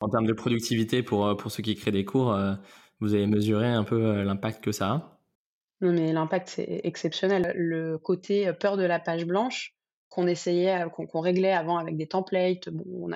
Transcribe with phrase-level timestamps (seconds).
[0.00, 2.36] En termes de productivité, pour, pour ceux qui créent des cours,
[3.00, 5.20] vous avez mesuré un peu l'impact que ça a?
[5.82, 7.52] Non, mais l'impact, c'est exceptionnel.
[7.54, 9.74] Le côté peur de la page blanche
[10.08, 13.08] qu'on essayait, qu'on réglait avant avec des templates, on,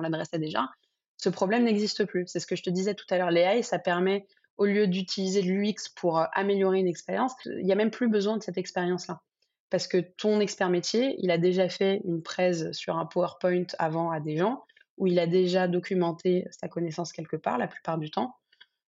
[0.00, 0.68] l'adressait déjà,
[1.16, 2.24] ce problème n'existe plus.
[2.26, 3.30] C'est ce que je te disais tout à l'heure.
[3.30, 4.26] L'AI, ça permet,
[4.56, 8.42] au lieu d'utiliser l'UX pour améliorer une expérience, il n'y a même plus besoin de
[8.42, 9.20] cette expérience-là
[9.70, 14.10] parce que ton expert métier, il a déjà fait une presse sur un PowerPoint avant
[14.10, 14.64] à des gens,
[15.00, 18.36] où il a déjà documenté sa connaissance quelque part, la plupart du temps.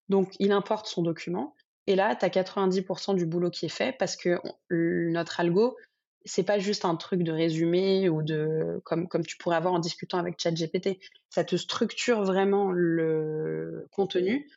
[0.10, 1.56] Donc, il importe son document.
[1.88, 4.38] Et là, tu as 90% du boulot qui est fait parce que
[4.70, 5.78] notre algo,
[6.26, 9.80] c'est pas juste un truc de résumé ou de comme, comme tu pourrais avoir en
[9.80, 11.00] discutant avec ChatGPT.
[11.30, 14.48] Ça te structure vraiment le contenu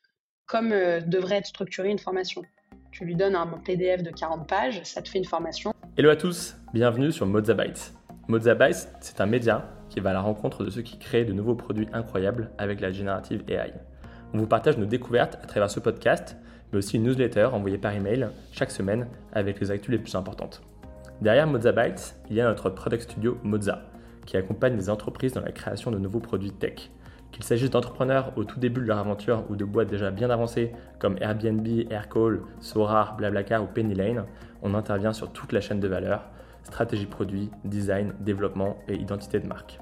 [0.47, 2.43] comme euh, devrait être structurée une formation.
[2.91, 5.73] Tu lui donnes un PDF de 40 pages, ça te fait une formation.
[5.97, 7.95] Hello à tous, bienvenue sur Mozabytes.
[8.29, 11.55] Mozabytes, c'est un média qui va à la rencontre de ceux qui créent de nouveaux
[11.55, 13.73] produits incroyables avec la générative AI.
[14.33, 16.37] On vous partage nos découvertes à travers ce podcast,
[16.73, 20.63] mais aussi une newsletter envoyée par email chaque semaine avec les actus les plus importantes.
[21.21, 23.83] Derrière Mozabytes, il y a notre product studio Moza,
[24.27, 26.91] qui accompagne les entreprises dans la création de nouveaux produits tech.
[27.31, 30.73] Qu'il s'agisse d'entrepreneurs au tout début de leur aventure ou de boîtes déjà bien avancées
[30.99, 34.25] comme Airbnb, Aircall, Sorar, Blablacar ou Penny Lane,
[34.61, 36.25] on intervient sur toute la chaîne de valeur,
[36.65, 39.79] stratégie produit, design, développement et identité de marque.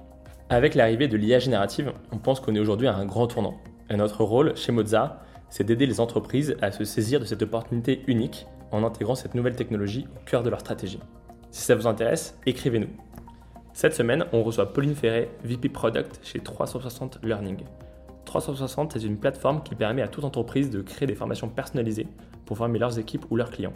[0.53, 3.55] Avec l'arrivée de l'IA générative, on pense qu'on est aujourd'hui à un grand tournant.
[3.89, 8.03] Et notre rôle chez Moza, c'est d'aider les entreprises à se saisir de cette opportunité
[8.07, 11.01] unique en intégrant cette nouvelle technologie au cœur de leur stratégie.
[11.51, 12.91] Si ça vous intéresse, écrivez-nous.
[13.73, 17.65] Cette semaine, on reçoit Pauline Ferret, VP Product chez 360 Learning.
[18.27, 22.09] 360 est une plateforme qui permet à toute entreprise de créer des formations personnalisées
[22.45, 23.73] pour former leurs équipes ou leurs clients.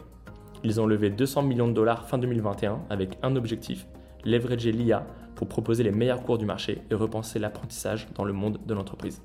[0.63, 3.87] Ils ont levé 200 millions de dollars fin 2021 avec un objectif,
[4.25, 8.59] leverager l'IA pour proposer les meilleurs cours du marché et repenser l'apprentissage dans le monde
[8.67, 9.23] de l'entreprise.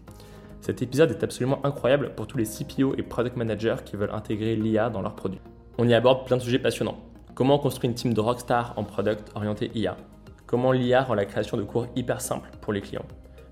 [0.59, 4.55] Cet épisode est absolument incroyable pour tous les CPO et product managers qui veulent intégrer
[4.55, 5.41] l'IA dans leurs produits.
[5.77, 6.99] On y aborde plein de sujets passionnants.
[7.33, 9.97] Comment construire une team de rockstar en product orienté IA
[10.45, 13.05] Comment l'IA rend la création de cours hyper simple pour les clients?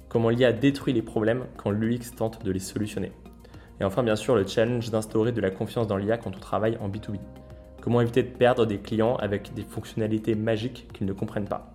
[0.09, 3.11] Comment l'IA détruit les problèmes quand l'UX tente de les solutionner?
[3.79, 6.77] Et enfin, bien sûr, le challenge d'instaurer de la confiance dans l'IA quand on travaille
[6.81, 7.19] en B2B.
[7.81, 11.73] Comment éviter de perdre des clients avec des fonctionnalités magiques qu'ils ne comprennent pas?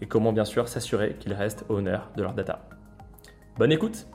[0.00, 2.66] Et comment, bien sûr, s'assurer qu'ils restent au honneur de leur data?
[3.58, 4.06] Bonne écoute!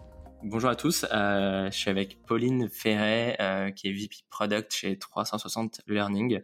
[0.43, 4.97] Bonjour à tous, euh, je suis avec Pauline Ferret, euh, qui est VP Product chez
[4.97, 6.41] 360 Learning.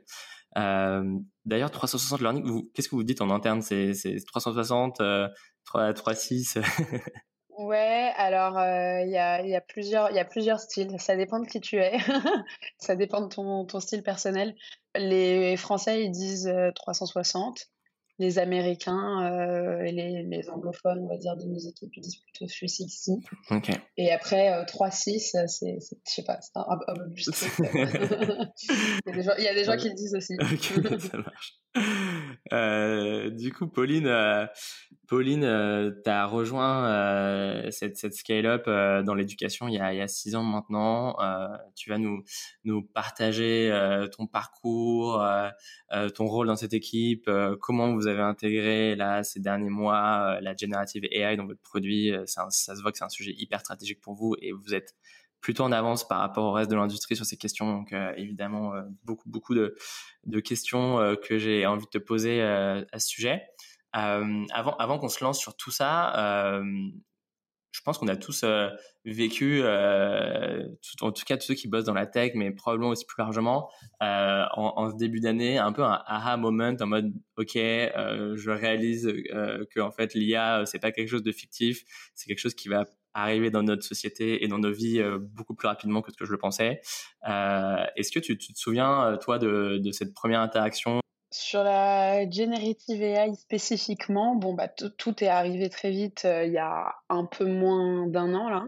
[0.55, 3.63] Euh, d'ailleurs, 360 Learning, qu'est-ce que vous dites en interne?
[3.63, 3.93] C'est
[4.27, 5.01] 360,
[5.65, 6.59] 3, 6
[7.57, 10.99] Ouais, alors euh, il y, a, y, a plusieurs, y a plusieurs styles.
[10.99, 11.97] Ça dépend de qui tu es.
[12.79, 14.55] ça dépend de ton, ton, style personnel.
[14.95, 17.69] Les Français, ils disent 360
[18.19, 22.17] les Américains euh, et les, les, anglophones, on va dire, de nos équipes, ils disent
[22.17, 23.23] plutôt 360.
[23.51, 23.75] Okay.
[23.97, 27.27] Et après, euh, 3-6, c'est, je sais pas, c'est un, un, plus
[27.59, 27.65] il,
[29.05, 30.35] y a des gens, y a des gens qui le disent aussi.
[30.39, 31.59] Ok, ça marche.
[32.53, 34.45] Euh, du coup, Pauline, euh,
[35.09, 38.67] Pauline, euh, tu as rejoint cette, cette scale-up
[39.05, 41.17] dans l'éducation il, y a, six ans maintenant.
[41.75, 42.23] tu vas nous,
[42.63, 43.69] nous partager
[44.15, 45.21] ton parcours,
[46.15, 47.29] ton rôle dans cette équipe,
[47.59, 52.13] comment vous avez intégré là ces derniers mois la generative AI dans votre produit.
[52.27, 54.95] ça se voit que c'est un sujet hyper stratégique pour vous et vous êtes
[55.41, 57.71] plutôt en avance par rapport au reste de l'industrie sur ces questions.
[57.71, 59.75] Donc euh, évidemment, euh, beaucoup, beaucoup de,
[60.39, 63.43] questions euh, que j'ai envie de te poser à ce sujet.
[63.93, 66.61] avant avant qu'on se lance sur tout ça,
[67.71, 68.43] je pense qu'on a tous
[69.05, 73.19] vécu, en tout cas tous ceux qui bossent dans la tech, mais probablement aussi plus
[73.19, 73.69] largement,
[74.01, 79.07] en, début d'année, un peu un aha moment en mode, ok, je réalise
[79.71, 81.83] que en fait l'IA c'est pas quelque chose de fictif,
[82.15, 82.85] c'est quelque chose qui va
[83.17, 86.25] arriver dans notre société et dans nos vies euh, beaucoup plus rapidement que ce que
[86.25, 86.81] je le pensais.
[87.27, 90.99] Euh, est-ce que tu, te souviens, euh, toi, de, cette première interaction?
[91.31, 96.95] Sur la generative AI spécifiquement, bon bah tout est arrivé très vite il y a
[97.09, 98.65] un peu moins d'un an là.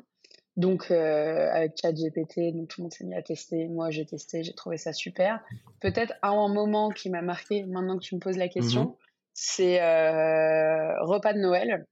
[0.57, 3.69] Donc avec ChatGPT, donc tout le monde s'est mis à tester.
[3.69, 5.39] Moi j'ai testé, j'ai trouvé ça super.
[5.79, 8.95] Peut-être un moment qui m'a marqué maintenant que tu me poses la question, mmh
[9.41, 11.85] c'est repas de Noël.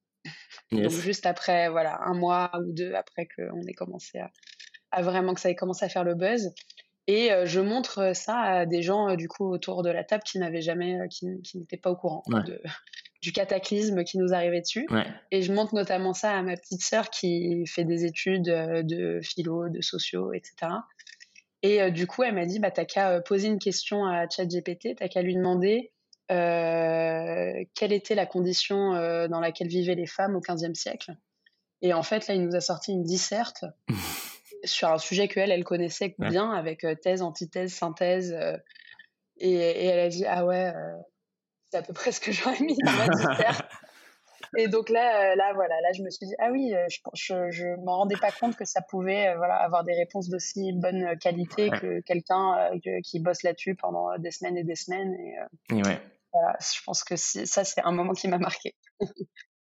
[0.71, 4.19] Donc juste après, voilà, un mois ou deux après qu'on ait commencé
[4.91, 6.53] à, vraiment que ça ait commencé à faire le buzz.
[7.09, 10.24] Et euh, je montre ça à des gens euh, du coup autour de la table
[10.24, 12.62] qui n'avaient jamais, euh, qui, n'étaient pas au courant de,
[13.21, 14.88] du cataclysme qui nous arrivait dessus.
[15.31, 19.69] Et je montre notamment ça à ma petite sœur qui fait des études de philo,
[19.69, 20.73] de sociaux, etc.
[21.63, 25.07] Et du coup, elle m'a dit, bah, t'as qu'à poser une question à ChatGPT, t'as
[25.07, 25.91] qu'à lui demander
[26.29, 31.15] euh, quelle était la condition euh, dans laquelle vivaient les femmes au XVe siècle?
[31.81, 33.65] Et en fait, là, il nous a sorti une disserte
[34.63, 38.35] sur un sujet qu'elle, elle connaissait bien, avec thèse, antithèse, synthèse.
[39.38, 40.74] Et, elle a dit, ah ouais,
[41.69, 43.65] c'est à peu près ce que j'aurais mis dans ma disserte.
[44.57, 46.73] Et donc là, là, voilà, là, je me suis dit, ah oui,
[47.13, 50.71] je ne je, m'en rendais pas compte que ça pouvait voilà, avoir des réponses d'aussi
[50.73, 52.71] bonne qualité que quelqu'un
[53.03, 55.13] qui bosse là-dessus pendant des semaines et des semaines.
[55.69, 56.00] Et, ouais.
[56.41, 58.75] Voilà, je pense que ça, c'est un moment qui m'a marqué.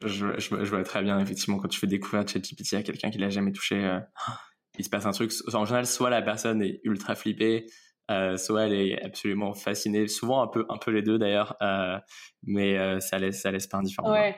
[0.05, 3.29] je, je, vois très bien, effectivement, quand tu fais découvrir ChatGPT à quelqu'un qui l'a
[3.29, 3.99] jamais touché,
[4.77, 5.31] il se passe un truc.
[5.53, 7.67] En général, soit la personne est ultra flippée,
[8.09, 11.97] euh, soit elle est absolument fascinée, souvent un peu, un peu les deux d'ailleurs, euh,
[12.43, 14.11] mais euh, ça laisse, ça laisse pas indifférent.
[14.11, 14.35] Ouais.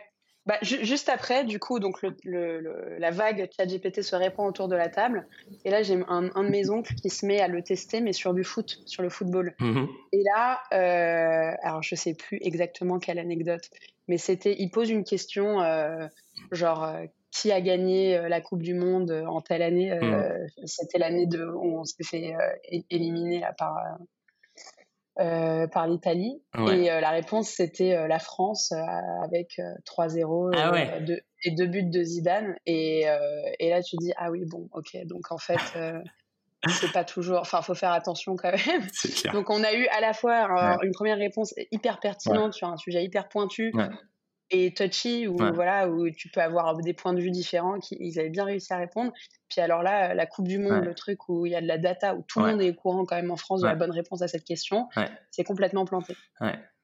[0.50, 4.90] Bah, juste après, du coup, donc le, la vague ChatGPT se répand autour de la
[4.90, 5.28] table.
[5.64, 8.34] Et là, j'ai un, de mes oncles qui se met à le tester, mais sur
[8.34, 9.54] du foot, sur le football.
[9.60, 10.60] Mmh et là,
[11.62, 13.70] alors je sais plus exactement quelle anecdote,
[14.08, 15.60] mais c'était, il pose une question,
[16.52, 16.96] genre
[17.32, 19.92] qui a gagné euh, la Coupe du Monde euh, en telle année.
[19.92, 20.66] Euh, mmh.
[20.66, 22.34] C'était l'année de où on s'est fait
[22.90, 23.78] éliminer là, par,
[25.72, 26.42] par l'Italie.
[26.58, 28.72] Et la réponse, c'était la France
[29.24, 30.72] avec 3-0 ah
[31.44, 32.56] et deux buts de Zidane.
[32.66, 33.06] Et,
[33.60, 34.98] et, là, tu dis, ah oui, bon, ok.
[35.06, 35.58] Donc en fait.
[36.70, 37.40] c'est pas toujours.
[37.40, 38.88] Enfin, faut faire attention quand même.
[39.34, 43.04] Donc, on a eu à la fois une première réponse hyper pertinente sur un sujet
[43.04, 43.72] hyper pointu,
[44.52, 48.20] et touchy où voilà où tu peux avoir des points de vue différents qui ils
[48.20, 49.12] avaient bien réussi à répondre.
[49.50, 51.78] Puis alors là la coupe du monde le truc où il y a de la
[51.78, 53.92] data où tout le monde est au courant quand même en France de la bonne
[53.92, 54.88] réponse à cette question
[55.32, 56.16] c'est complètement planté.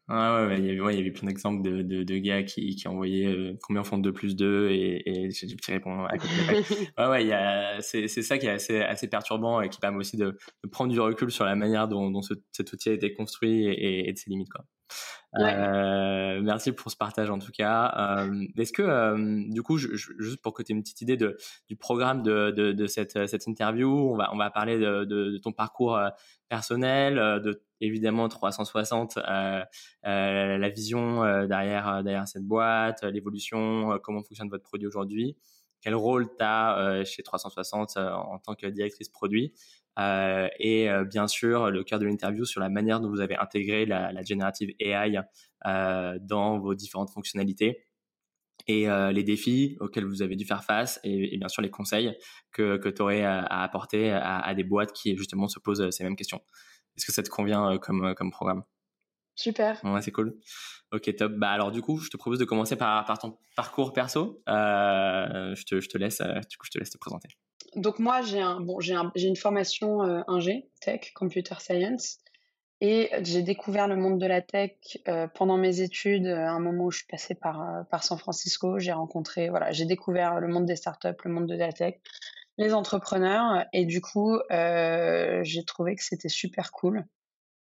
[0.08, 2.76] Ouais, ouais, il y avait, il y avait plein d'exemples de, de, de, gars qui,
[2.76, 6.30] qui envoyaient euh, combien font 2 plus 2 et, et j'ai petit répondre à côté.
[7.00, 9.80] ouais, ouais, il y a, c'est, c'est ça qui est assez, assez perturbant et qui
[9.80, 12.90] permet aussi de, de prendre du recul sur la manière dont, dont ce, cet outil
[12.90, 14.64] a été construit et, et de ses limites, quoi.
[15.40, 17.94] Euh, merci pour ce partage en tout cas.
[17.98, 21.76] Euh, est-ce que, euh, du coup, juste pour que tu aies une petite idée du
[21.76, 26.10] programme de, cette, interview, on va, parler de, ton parcours euh,
[26.48, 29.18] personnel, de évidemment 360,
[30.04, 35.36] la vision derrière cette boîte, l'évolution, comment fonctionne votre produit aujourd'hui,
[35.81, 39.54] quel rôle tu as chez 360 en tant que directrice produit.
[39.97, 43.38] Euh, et euh, bien sûr le cœur de l'interview sur la manière dont vous avez
[43.38, 45.21] intégré la, la generative AI
[45.65, 47.86] euh, dans vos différentes fonctionnalités
[48.68, 52.18] et les défis auxquels vous avez dû faire face et, et bien sûr les conseils
[52.51, 55.88] que, que tu aurais à, à apporter à, à, des boîtes qui justement se posent
[55.92, 56.42] ces mêmes questions.
[56.97, 58.63] Est-ce que ça te convient comme, comme programme?
[59.36, 59.80] Super.
[59.83, 60.39] Ouais, c'est cool.
[60.92, 61.33] Ok, top.
[61.33, 64.42] Bah alors du coup, je te propose de commencer par, par ton parcours perso.
[64.47, 67.27] Je, te, je te laisse, du coup, je te laisse te présenter
[67.75, 72.19] donc moi, j'ai un, bon, j'ai un, une formation euh, ingé, tech, computer science,
[72.81, 74.72] et j'ai découvert le monde de la tech
[75.07, 78.18] euh, pendant mes études, à un moment où je suis passée par, euh, par San
[78.18, 78.80] Francisco.
[78.80, 81.95] J'ai rencontré, voilà, j'ai découvert le monde des startups, le monde de la tech,
[82.57, 87.06] les entrepreneurs, et du coup, j'ai trouvé que c'était super cool.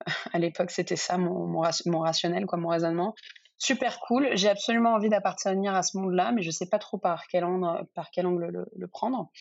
[0.34, 3.16] à l'époque, c'était ça mon, mon, rationnel, quoi, mon raisonnement
[3.58, 4.30] super cool.
[4.34, 7.86] J'ai absolument envie d'appartenir à ce monde-là, mais je sais pas trop par quel angle,
[7.96, 9.31] par quel angle le, le prendre.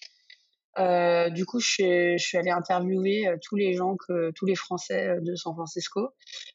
[0.79, 5.09] Euh, du coup, je suis, allée interviewer euh, tous les gens que tous les Français
[5.09, 6.11] euh, de San Francisco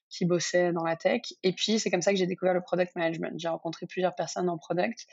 [0.10, 1.22] qui bossaient dans la tech.
[1.44, 3.40] Et puis, c'est comme ça que j'ai découvert le product management.
[3.40, 5.06] J'ai rencontré plusieurs personnes en product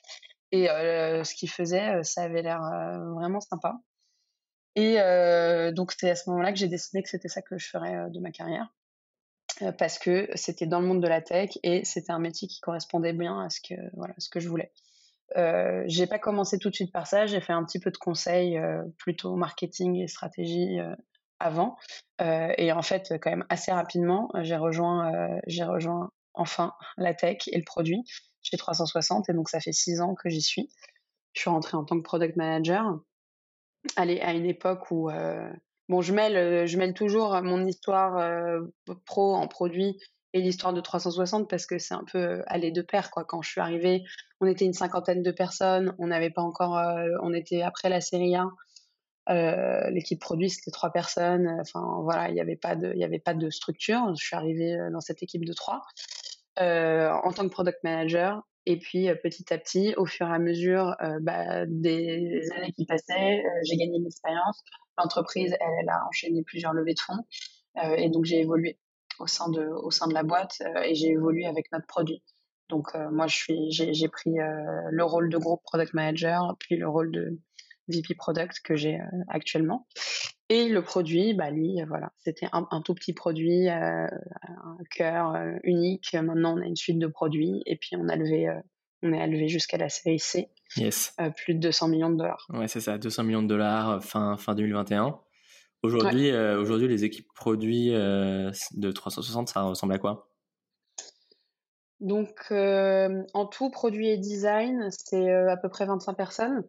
[0.53, 2.61] et ce qu'ils faisaient, ça avait l'air
[3.15, 3.75] vraiment sympa.
[4.75, 4.97] Et
[5.73, 8.21] donc, c'est à ce moment-là que j'ai décidé que c'était ça que je ferais de
[8.21, 8.73] ma carrière
[9.77, 13.13] parce que c'était dans le monde de la tech et c'était un métier qui correspondait
[13.13, 14.73] bien à ce que voilà ce que je voulais.
[15.37, 17.97] Euh, j'ai pas commencé tout de suite par ça, j'ai fait un petit peu de
[17.97, 20.95] conseils euh, plutôt marketing et stratégie euh,
[21.41, 21.77] avant.
[22.21, 27.59] Et en fait, quand même assez rapidement, j'ai rejoint, j'ai rejoint enfin la tech et
[27.59, 28.03] le produit
[28.41, 29.29] chez 360.
[29.29, 30.71] Et donc, ça fait six ans que j'y suis.
[31.35, 32.99] Je suis rentrée en tant que product manager.
[33.97, 35.11] Allez, à une époque où
[35.91, 38.59] bon, je mêle, je mêle toujours mon histoire
[39.05, 40.01] pro en produit
[40.41, 43.25] l'histoire de 360 parce que c'est un peu euh, aller de pair quoi.
[43.25, 44.05] Quand je suis arrivée,
[44.41, 48.01] on était une cinquantaine de personnes, on n'avait pas encore, euh, on était après la
[48.01, 48.53] série 1.
[49.29, 51.49] Euh, l'équipe produit c'était trois personnes.
[51.61, 54.15] Enfin voilà, il n'y avait pas de, il y avait pas de structure.
[54.15, 55.83] Je suis arrivée dans cette équipe de trois
[56.59, 58.43] en tant que product manager.
[58.69, 63.43] Et puis petit à petit, au fur et à mesure bah, des, années qui passaient,
[63.65, 64.65] j'ai gagné de l'expérience.
[64.99, 67.25] L'entreprise, elle, a enchaîné plusieurs levées de fonds.
[67.97, 68.79] et donc j'ai évolué
[69.19, 72.23] au sein de, au sein de la boîte euh, et j'ai évolué avec notre produit.
[72.69, 76.77] Donc euh, moi, je suis, j'ai pris euh, le rôle de groupe product manager, puis
[76.77, 77.39] le rôle de
[77.89, 79.87] VP product que j'ai actuellement.
[80.49, 84.09] Et le produit, bah lui, voilà, c'était un, un, tout petit produit, un
[84.91, 86.15] cœur unique.
[86.15, 88.49] Maintenant, on a une suite de produits et puis on a levé,
[89.03, 90.49] on est élevé jusqu'à la série C.
[90.77, 91.15] Yes.
[91.37, 92.45] plus de 200 millions de dollars.
[92.51, 95.21] Ouais, c'est ça, 200 millions de dollars fin, fin 2021.
[95.87, 100.29] Aujourd'hui, aujourd'hui, les équipes produits de 360, ça ressemble à quoi?
[102.01, 106.65] Donc, en tout, produit et design, c'est à peu près 25 personnes.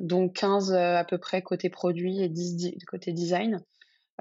[0.00, 3.60] donc 15 à peu près côté produit et 10 côté design.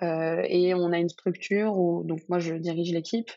[0.02, 3.32] et on a une structure où, donc moi je dirige l'équipe.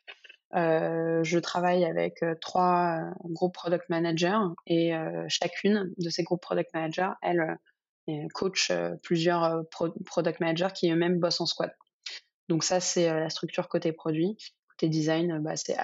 [0.53, 4.93] je travaille avec trois groupes product managers et
[5.29, 7.59] chacune de ces groupes product managers, elle,
[8.35, 9.62] coach plusieurs
[10.06, 11.73] product managers qui eux-mêmes bossent en squad.
[12.49, 14.37] Donc ça, c'est la structure côté produit
[14.88, 15.76] design, bah, c'est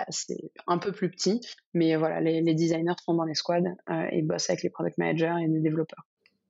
[0.66, 1.40] un peu plus petit,
[1.74, 5.34] mais voilà, les, designers sont dans les squads euh, et bossent avec les product managers
[5.42, 6.04] et les développeurs.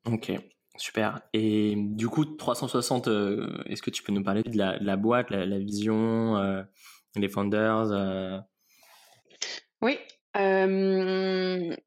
[0.07, 0.33] Ok,
[0.77, 1.23] super.
[1.33, 5.59] Et du coup, 360, euh, est-ce que tu peux nous parler de la, boîte, la,
[5.59, 6.63] vision, euh,
[7.17, 8.45] les founders
[9.83, 9.99] Oui.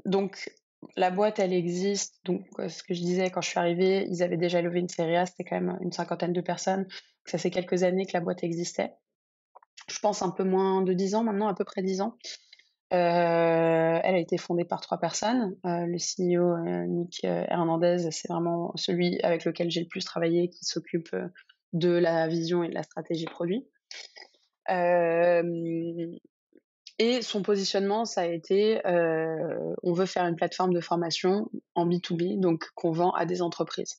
[0.06, 0.50] donc,
[0.96, 2.16] la boîte, elle existe.
[2.26, 5.16] Donc, ce que je disais, quand je suis arrivée, ils avaient déjà levé une série
[5.16, 6.88] A, c'était quand même une cinquantaine de personnes.
[7.26, 8.94] ça fait quelques années que la boîte existait
[9.92, 12.18] je pense, un peu moins de 10 ans maintenant, à peu près 10 ans.
[12.94, 15.56] Euh, elle a été fondée par trois personnes.
[15.66, 20.50] Euh, le CEO, euh, Nick Hernandez, c'est vraiment celui avec lequel j'ai le plus travaillé,
[20.50, 21.16] qui s'occupe
[21.74, 23.66] de la vision et de la stratégie produit.
[27.02, 32.40] Et son positionnement, ça a été, on veut faire une plateforme de formation en B2B,
[32.40, 33.98] donc qu'on vend à des entreprises.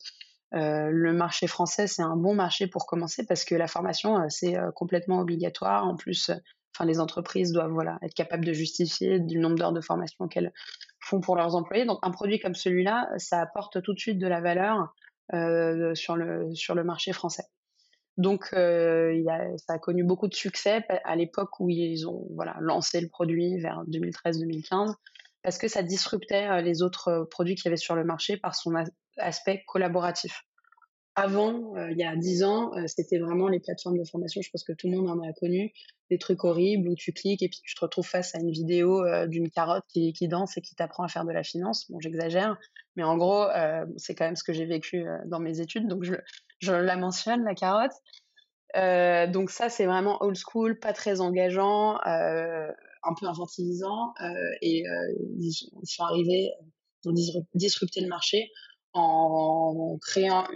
[0.55, 4.27] Euh, le marché français, c'est un bon marché pour commencer parce que la formation, euh,
[4.29, 5.87] c'est euh, complètement obligatoire.
[5.87, 6.31] En plus,
[6.85, 10.53] les entreprises doivent voilà, être capables de justifier du nombre d'heures de formation qu'elles
[11.01, 11.87] font pour leurs employés.
[11.87, 14.95] Donc, un produit comme celui-là, ça apporte tout de suite de la valeur
[15.95, 17.45] sur, le, sur le marché français.
[18.19, 22.57] Donc, y a, ça a connu beaucoup de succès à l'époque où ils ont voilà,
[22.61, 24.95] lancé le produit vers 2013-2015
[25.43, 28.75] parce que ça disruptait les autres produits qu'il y avait sur le marché par son,
[29.19, 30.45] aspect collaboratif.
[31.15, 34.41] Avant, euh, il y a dix ans, euh, c'était vraiment les plateformes de formation.
[34.41, 35.71] Je pense que tout le monde en a connu
[36.11, 39.05] des trucs horribles où tu cliques et puis tu te retrouves face à une vidéo
[39.05, 41.91] euh, d'une carotte qui, qui, danse et qui t'apprend à faire de la finance.
[41.91, 42.57] Bon, j'exagère,
[42.97, 43.45] mais en gros,
[43.99, 46.15] c'est quand même ce que j'ai vécu dans mes études, donc je,
[46.63, 47.93] je, la mentionne la carotte.
[49.33, 54.15] donc ça, c'est vraiment old school, pas très engageant, un peu infantilisant,
[54.63, 54.85] et
[55.39, 55.53] ils
[55.85, 56.51] sont arrivés,
[57.05, 58.51] ils ont disrupté le marché
[58.95, 60.47] en créant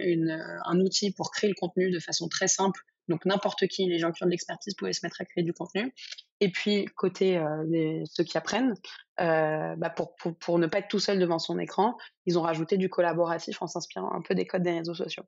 [0.65, 2.81] un outil pour créer le contenu de façon très simple.
[3.07, 5.53] Donc n'importe qui, les gens qui ont de l'expertise pouvaient se mettre à créer du
[5.53, 5.93] contenu.
[6.39, 8.73] Et puis côté euh, ceux qui apprennent,
[9.21, 11.95] euh, bah pour, ne pas être tout seul devant son écran,
[12.25, 15.23] ils ont rajouté du collaboratif en s'inspirant un peu des codes des réseaux sociaux.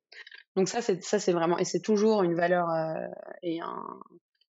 [0.59, 3.07] Donc ça c'est ça c'est vraiment et c'est toujours une valeur euh,
[3.41, 3.83] et un,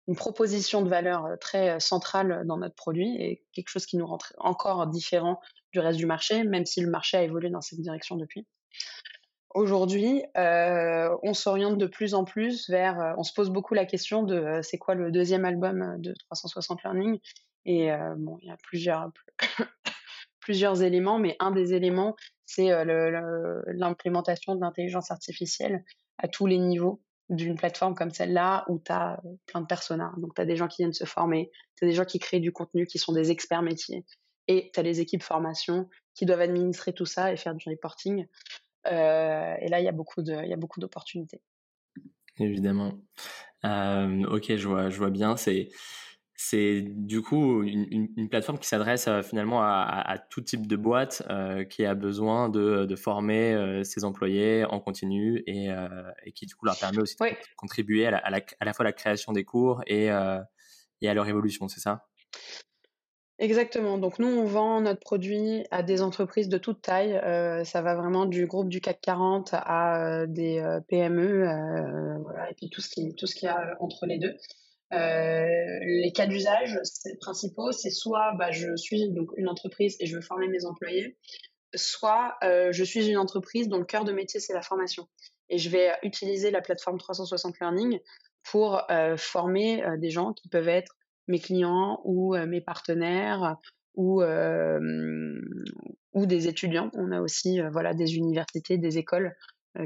[0.09, 4.07] une proposition de valeur euh, très centrale dans notre produit et quelque chose qui nous
[4.07, 5.41] rend encore différent
[5.73, 8.45] du reste du marché, même si le marché a évolué dans cette direction depuis.
[9.55, 13.85] Aujourd'hui, euh, on s'oriente de plus en plus vers, euh, on se pose beaucoup la
[13.85, 17.19] question de euh, c'est quoi le deuxième album de 360 Learning
[17.67, 19.11] et bon, il y a plusieurs
[20.41, 22.71] plusieurs éléments, mais un des éléments c'est
[23.67, 25.85] l'implémentation de l'intelligence artificielle
[26.21, 30.13] à tous les niveaux d'une plateforme comme celle-là où tu as plein de personas.
[30.19, 32.41] Donc tu as des gens qui viennent se former, tu as des gens qui créent
[32.41, 34.05] du contenu qui sont des experts métiers
[34.49, 38.27] et tu as les équipes formation qui doivent administrer tout ça et faire du reporting.
[38.87, 41.41] Euh, et là, il y a beaucoup de, il y a beaucoup d'opportunités.
[42.39, 42.95] Évidemment.
[43.65, 45.37] Euh, ok, je vois, je vois bien.
[45.37, 45.69] C'est,
[46.43, 50.75] c'est du coup une, une, plateforme qui s'adresse euh, finalement à, à, tout type de
[50.75, 55.67] boîte euh, qui a besoin de, de former euh, ses employés en continu et,
[56.25, 57.27] et, qui du coup leur permet aussi de
[57.59, 61.09] contribuer à la, à, la, à la, fois à la création des cours et, et
[61.09, 62.07] à leur évolution, c'est ça?
[63.39, 63.99] Exactement.
[63.99, 67.17] Donc nous, on vend notre produit à des entreprises de toute taille.
[67.17, 71.45] Euh, ça va vraiment du groupe du CAC 40 à des euh, PME,
[72.23, 74.37] voilà, et puis tout ce qui tout ce qu'il y a entre les deux.
[74.93, 76.79] Les cas d'usage
[77.21, 81.17] principaux, c'est soit bah, je suis donc une entreprise et je veux former mes employés,
[81.75, 85.09] soit je suis une entreprise dont le cœur de métier c'est la formation
[85.49, 87.99] et je vais utiliser la plateforme 360 Learning
[88.45, 88.83] pour
[89.17, 90.97] former des gens qui peuvent être
[91.29, 93.57] mes clients ou mes partenaires
[93.95, 96.91] ou, ou des étudiants.
[96.95, 99.35] On a aussi voilà, des universités, des écoles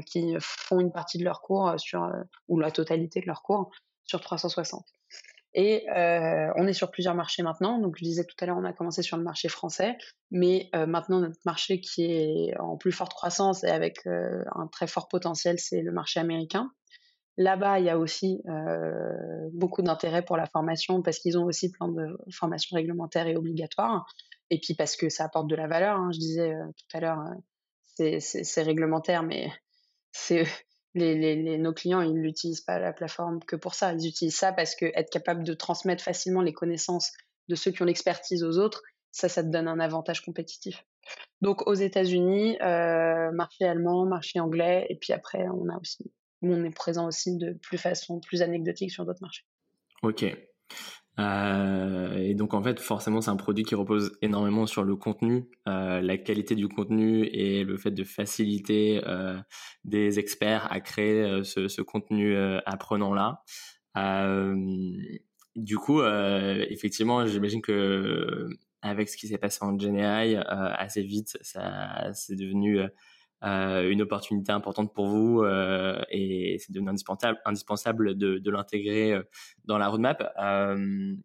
[0.05, 2.09] qui font une partie de leurs cours sur,
[2.47, 3.71] ou la totalité de leurs cours
[4.05, 4.85] sur 360.
[5.57, 5.85] Et
[6.57, 7.79] on est sur plusieurs marchés maintenant.
[7.79, 9.97] Donc, je disais tout à l'heure, on a commencé sur le marché français,
[10.29, 15.07] mais maintenant, notre marché qui est en plus forte croissance et avec un très fort
[15.07, 16.71] potentiel, c'est le marché américain.
[17.37, 21.69] Là-bas, il y a aussi euh, beaucoup d'intérêt pour la formation parce qu'ils ont aussi
[21.69, 24.05] plein de formations réglementaires et obligatoires.
[24.49, 25.97] Et puis parce que ça apporte de la valeur.
[25.97, 27.19] Hein, je disais tout à l'heure,
[27.97, 29.51] c'est réglementaire, mais
[30.13, 30.45] c'est
[30.95, 33.93] les, nos clients, ils n'utilisent pas la plateforme que pour ça.
[33.93, 37.11] Ils utilisent ça parce que être capable de transmettre facilement les connaissances
[37.47, 40.85] de ceux qui ont l'expertise aux autres, ça, ça te donne un avantage compétitif.
[41.41, 46.11] Donc aux États-Unis, euh, marché allemand, marché anglais, et puis après, on a aussi,
[46.41, 49.45] on est présent aussi de plus façon plus anecdotique sur d'autres marchés.
[50.01, 50.25] Ok.
[51.19, 55.49] Euh, et donc en fait, forcément, c'est un produit qui repose énormément sur le contenu,
[55.67, 59.37] euh, la qualité du contenu et le fait de faciliter euh,
[59.83, 63.43] des experts à créer ce, contenu apprenant là.
[65.55, 68.47] du coup, effectivement, j'imagine que
[68.81, 72.81] avec ce qui s'est passé en GenAI, assez vite, ça c'est devenu
[73.43, 79.23] euh, une opportunité importante pour vous euh, et c'est devenu indispensable, indispensable de, l'intégrer euh,
[79.65, 80.33] dans la roadmap.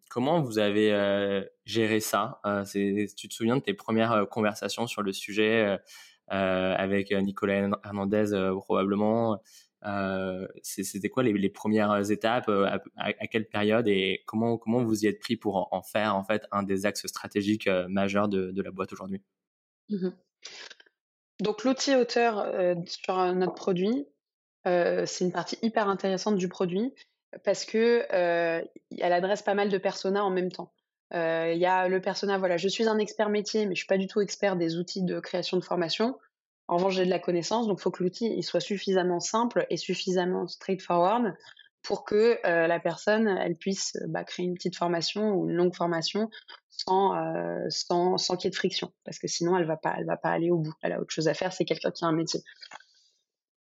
[0.09, 2.41] comment vous avez géré ça
[2.71, 5.79] Tu te souviens de tes premières conversations sur le sujet
[6.27, 9.41] avec Nicolas Hernandez probablement
[10.61, 12.51] C'était quoi les, premières étapes
[12.97, 16.43] à, quelle période et comment comment vous y êtes pris pour en, faire en fait
[16.51, 19.21] un des axes stratégiques majeurs de, de la boîte aujourd'hui?
[19.89, 20.09] Mmh
[21.41, 24.07] donc l'outil auteur euh, sur notre produit,
[24.67, 26.93] euh, c'est une partie hyper intéressante du produit
[27.43, 28.61] parce que euh,
[28.99, 30.71] elle adresse pas mal de personas en même temps.
[31.13, 33.97] Il y a le persona, voilà, je suis un expert métier, mais je suis pas
[33.97, 36.17] du tout expert des outils de création de formation.
[36.69, 39.65] En revanche, j'ai de la connaissance, donc il faut que l'outil il soit suffisamment simple
[39.69, 41.35] et suffisamment straightforward
[41.83, 45.75] pour que euh, la personne elle puisse bah, créer une petite formation ou une longue
[45.75, 46.29] formation
[46.69, 48.91] sans euh, sans, qu'il y ait de friction.
[49.03, 50.73] Parce que sinon elle va va pas aller au bout.
[50.81, 52.41] Elle a autre chose à faire c'est quelqu'un qui a un métier.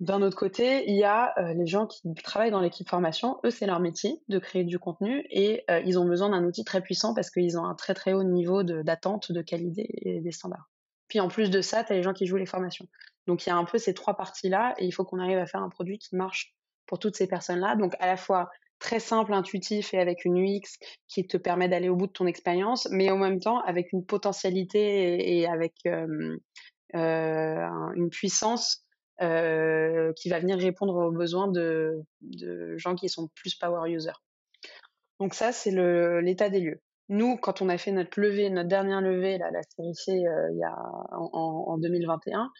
[0.00, 3.38] D'un autre côté il y a euh, les gens qui travaillent dans l'équipe formation.
[3.44, 6.82] Eux c'est leur métier de créer du contenu et ils ont besoin d'un outil très
[6.82, 10.68] puissant parce qu'ils ont un très très haut niveau d'attente de, qualité et des standards.
[11.08, 12.86] Puis en plus de ça tu as les gens qui jouent les formations.
[13.26, 15.38] Donc il y a un peu ces trois parties là et il faut qu'on arrive
[15.38, 16.54] à faire un produit qui marche
[16.86, 17.76] pour toutes ces personnes-là.
[17.76, 18.50] Donc à la fois
[18.84, 22.26] très simple, intuitif et avec une UX qui te permet d'aller au bout de ton
[22.26, 26.36] expérience, mais en même temps avec une potentialité et, avec euh,
[26.94, 28.84] euh, une puissance
[29.22, 32.04] euh, qui va venir répondre aux besoins de,
[32.76, 34.20] gens qui sont plus power users.
[35.18, 35.70] Donc ça, c'est
[36.20, 36.80] l'état des lieux.
[37.08, 40.58] Nous, quand on a fait notre levée, notre dernière levée, là, la série C, il
[40.58, 40.76] y a,
[41.12, 42.50] en 2021,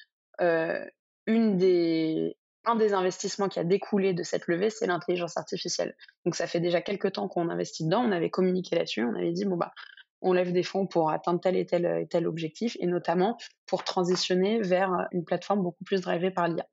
[1.26, 5.96] une des, un des investissements qui a découlé de cette levée, c'est l'intelligence artificielle.
[6.24, 9.33] Donc ça fait déjà quelques temps qu'on investit dedans, on avait communiqué là-dessus, on avait
[9.33, 9.72] dit bon bah
[10.20, 13.85] on lève des fonds pour atteindre tel et tel et tel objectif et notamment pour
[13.85, 16.66] transitionner vers une plateforme beaucoup plus drivée par l'IA.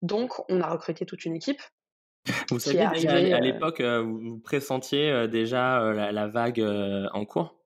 [0.00, 1.60] Donc on a recruté toute une équipe.
[2.50, 6.60] Vous saviez à euh, l'époque, euh, vous pressentiez euh, déjà la, vague
[7.12, 7.61] en cours?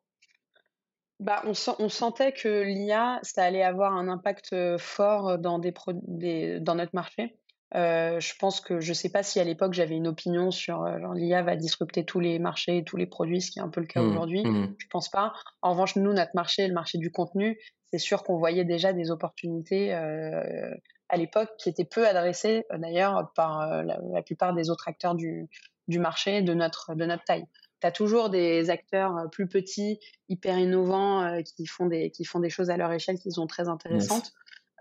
[1.21, 5.73] Bah, on, on, sentait que l'IA, ça allait avoir un impact fort dans, des,
[6.07, 7.39] des dans notre marché.
[7.75, 11.43] Euh, je pense que je sais pas si à l'époque j'avais une opinion sur l'IA
[11.43, 14.03] va disrupter tous les marchés, tous les produits, ce qui est un peu le cas
[14.03, 14.45] mmh, aujourd'hui.
[14.45, 14.75] Mmh.
[14.79, 15.33] Je pense pas.
[15.63, 17.59] En revanche, nous, notre marché, le marché du contenu,
[17.91, 20.71] c'est sûr qu'on voyait déjà des opportunités euh,
[21.09, 25.49] à l'époque qui étaient peu adressées d'ailleurs par la, la, plupart des autres acteurs du,
[25.89, 27.47] du marché de notre de notre taille
[27.87, 32.25] tu as toujours des acteurs euh, plus petits, hyper innovants, euh, qui, font des, qui
[32.25, 34.33] font des choses à leur échelle qui sont très intéressantes.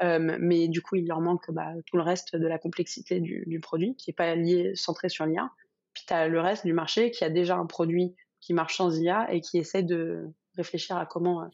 [0.02, 3.44] Euh, mais du coup, il leur manque bah, tout le reste de la complexité du,
[3.48, 5.50] du produit, qui n'est pas lié, centré sur l'IA.
[5.94, 9.00] Puis tu as le reste du marché qui a déjà un produit qui marche sans
[9.00, 11.50] IA et qui essaie de réfléchir à comment,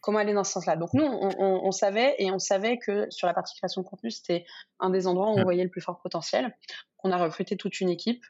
[0.00, 0.76] comment aller dans ce sens-là.
[0.76, 3.86] Donc nous, on, on, on, savait et on savait que sur la partie création de
[3.86, 4.44] contenu, c'était
[4.78, 6.54] un des endroits où on voyait le plus fort potentiel.
[7.02, 8.24] On a recruté toute une équipe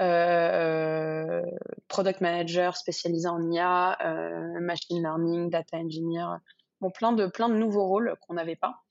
[0.00, 1.42] euh,
[1.88, 6.38] product manager spécialisé en IA, euh, machine learning, data engineer,
[6.80, 8.82] bon plein de plein de nouveaux rôles qu'on n'avait pas.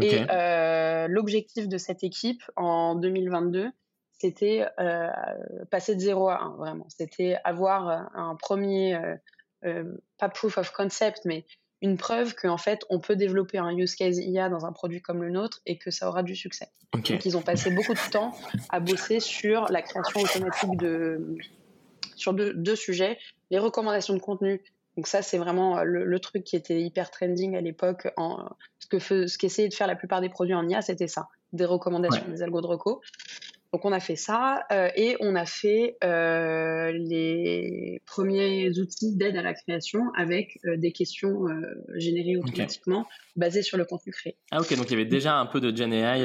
[0.00, 3.70] Et euh, l'objectif de cette équipe en 2022,
[4.12, 4.64] c'était
[5.70, 6.86] passer de 0 à 1, vraiment.
[6.88, 8.98] C'était avoir un premier,
[9.62, 11.44] pas proof of concept, mais
[11.80, 15.22] une preuve qu'en fait, on peut développer un use case IA dans un produit comme
[15.22, 16.68] le nôtre et que ça aura du succès.
[16.92, 18.34] Donc, ils ont passé beaucoup de temps
[18.70, 21.36] à bosser sur la création automatique de,
[22.16, 23.18] sur deux, deux sujets,
[23.50, 24.62] les recommandations de contenu.
[24.96, 28.08] Donc ça, c'est vraiment le, truc qui était hyper trending à l'époque.
[28.80, 31.64] Ce que ce qu'essayaient de faire la plupart des produits en IA, c'était ça, des
[31.64, 33.00] recommandations, des algos de reco.
[33.72, 39.36] Donc on a fait ça euh, et on a fait euh, les premiers outils d'aide
[39.36, 41.44] à la création avec euh, des questions
[41.96, 44.36] générées automatiquement basées sur le contenu créé.
[44.50, 46.24] Ah ok, donc il y avait déjà un peu de Gen AI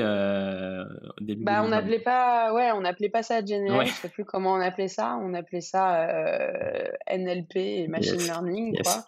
[1.19, 1.43] au début.
[1.43, 4.53] Bah on n'appelait pas, ouais, on n'appelait pas ça Gen AI, je sais plus comment
[4.53, 5.17] on appelait ça.
[5.21, 6.07] On appelait ça
[7.11, 9.05] NLP et machine learning, quoi.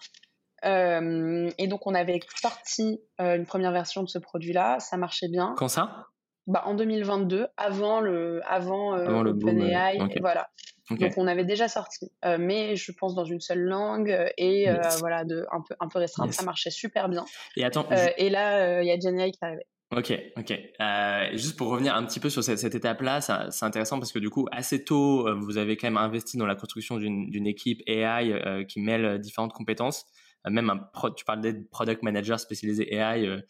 [0.64, 4.80] et donc, on avait sorti une première version de ce produit-là.
[4.80, 5.56] Ça marchait bien.
[5.58, 6.08] Quand ça?
[6.48, 9.98] Bah, En 2022, avant le, avant, avant le OpenAI.
[10.20, 10.50] Voilà.
[10.92, 12.12] Donc, on avait déjà sorti.
[12.24, 14.68] mais je pense dans une seule langue et
[15.00, 16.34] voilà, de, un, peu, un peu restreinte.
[16.34, 17.26] Ça marchait super bien.
[17.58, 19.66] Et, attends, et là, il y a GenAI qui est arrivé.
[19.96, 20.52] Ok, ok.
[20.82, 24.20] Euh, juste pour revenir un petit peu sur cette, cette étape-là, c'est intéressant parce que
[24.20, 27.82] du coup, assez tôt, euh, vous avez quand même investi dans la construction d'une équipe
[27.86, 30.06] AI euh, qui mêle différentes compétences.
[30.46, 33.44] Euh, même un tu parlais de product manager spécialisé AI,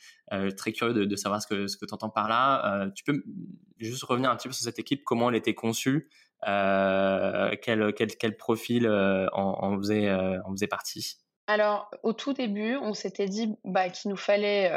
[0.58, 2.90] très curieux de, savoir ce que, ce que tu entends par là.
[2.96, 3.24] tu peux
[3.78, 6.10] juste revenir un petit peu sur cette équipe, comment elle était conçue,
[6.44, 11.18] quel, quel, quel, profil en, faisait, en faisait partie?
[11.48, 14.72] Alors, au tout début, on s'était dit bah, qu'il nous fallait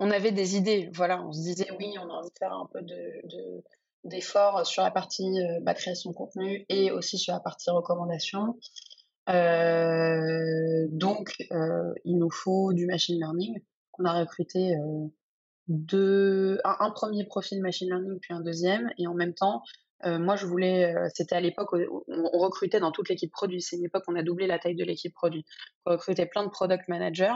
[0.00, 0.90] on avait des idées.
[0.94, 3.62] Voilà, on se disait oui, on a envie de faire un peu de,
[4.04, 8.58] d'efforts sur la partie euh, bah, création de contenu et aussi sur la partie recommandation.
[9.30, 13.60] Euh, donc, euh, il nous faut du machine learning.
[13.98, 14.74] On a recruté
[15.68, 19.62] deux, un, premier profil machine learning puis un deuxième, et en même temps,
[20.04, 23.60] moi je voulais, c'était à l'époque où on, recrutait dans toute l'équipe produit.
[23.60, 25.44] C'est une époque où on a doublé la taille de l'équipe produit.
[25.84, 27.34] On recrutait plein de product managers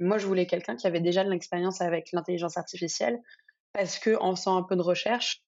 [0.00, 3.20] moi, je voulais quelqu'un qui avait déjà de l'expérience avec l'intelligence artificielle
[3.74, 5.42] parce que en faisant un peu de recherche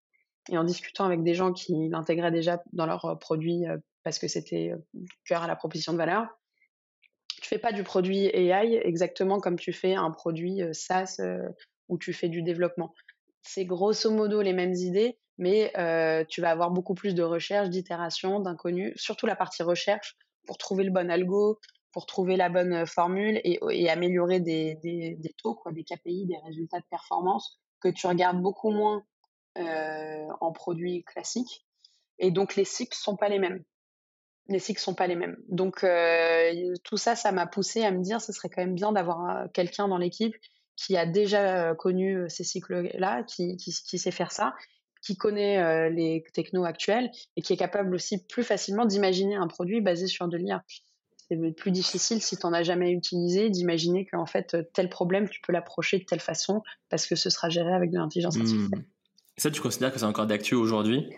[0.50, 4.18] et en discutant avec des gens qui l'intégraient déjà dans leurs euh, produits euh, parce
[4.18, 4.72] que c'était
[5.24, 6.26] cœur à la proposition de valeur,
[7.40, 11.20] tu fais pas du produit AI exactement comme tu fais un produit SaaS
[11.88, 12.94] où tu fais du développement.
[13.42, 15.72] C'est grosso modo les mêmes idées, mais
[16.28, 20.84] tu vas avoir beaucoup plus de recherche, d'itération, d'inconnus, surtout la partie recherche pour trouver
[20.84, 21.58] le bon algo,
[21.92, 24.78] pour trouver la bonne formule et, améliorer des,
[25.42, 29.04] taux, des KPI, des résultats de performance que tu regardes beaucoup moins
[29.56, 31.66] en produits classiques.
[32.18, 33.62] Et donc les cycles sont pas les mêmes.
[34.52, 35.36] Les cycles sont pas les mêmes.
[35.48, 35.84] Donc
[36.84, 39.88] tout ça, ça m'a poussé à me dire, ce serait quand même bien d'avoir quelqu'un
[39.88, 40.34] dans l'équipe
[40.76, 44.54] qui a déjà connu ces cycles-là, qui, qui, sait faire ça,
[45.02, 49.80] qui connaît les technos actuels et qui est capable aussi plus facilement d'imaginer un produit
[49.80, 50.62] basé sur de l'IA
[51.28, 55.40] c'est plus difficile si tu n'en as jamais utilisé d'imaginer qu'en fait tel problème tu
[55.40, 58.42] peux l'approcher de telle façon parce que ce sera géré avec de l'intelligence hmm.
[58.42, 58.84] artificielle.
[59.38, 61.08] Ça, tu considères que c'est encore d'actu aujourd'hui?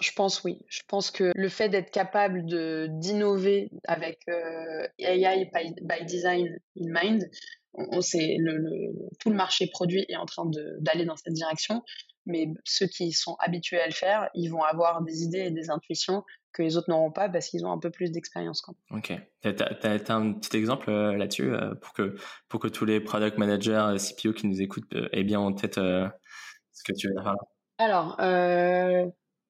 [0.00, 0.58] Je pense oui.
[0.68, 6.46] Je pense que le fait d'être capable de d'innover avec euh, AI by, design
[6.80, 7.30] in mind,
[7.74, 10.48] on, sait le, tout le marché produit est en train
[10.80, 11.82] d'aller dans cette direction.
[12.26, 15.70] Mais ceux qui sont habitués à le faire, ils vont avoir des idées et des
[15.70, 18.62] intuitions que les autres n'auront pas parce qu'ils ont un peu plus d'expérience.
[18.90, 19.12] Ok.
[19.42, 22.16] Tu as, un petit exemple euh, là-dessus euh, pour, que,
[22.48, 26.82] pour que tous les product managers, CPO qui nous écoutent aient bien en tête ce
[26.84, 27.34] que tu veux dire
[27.78, 28.16] Alors,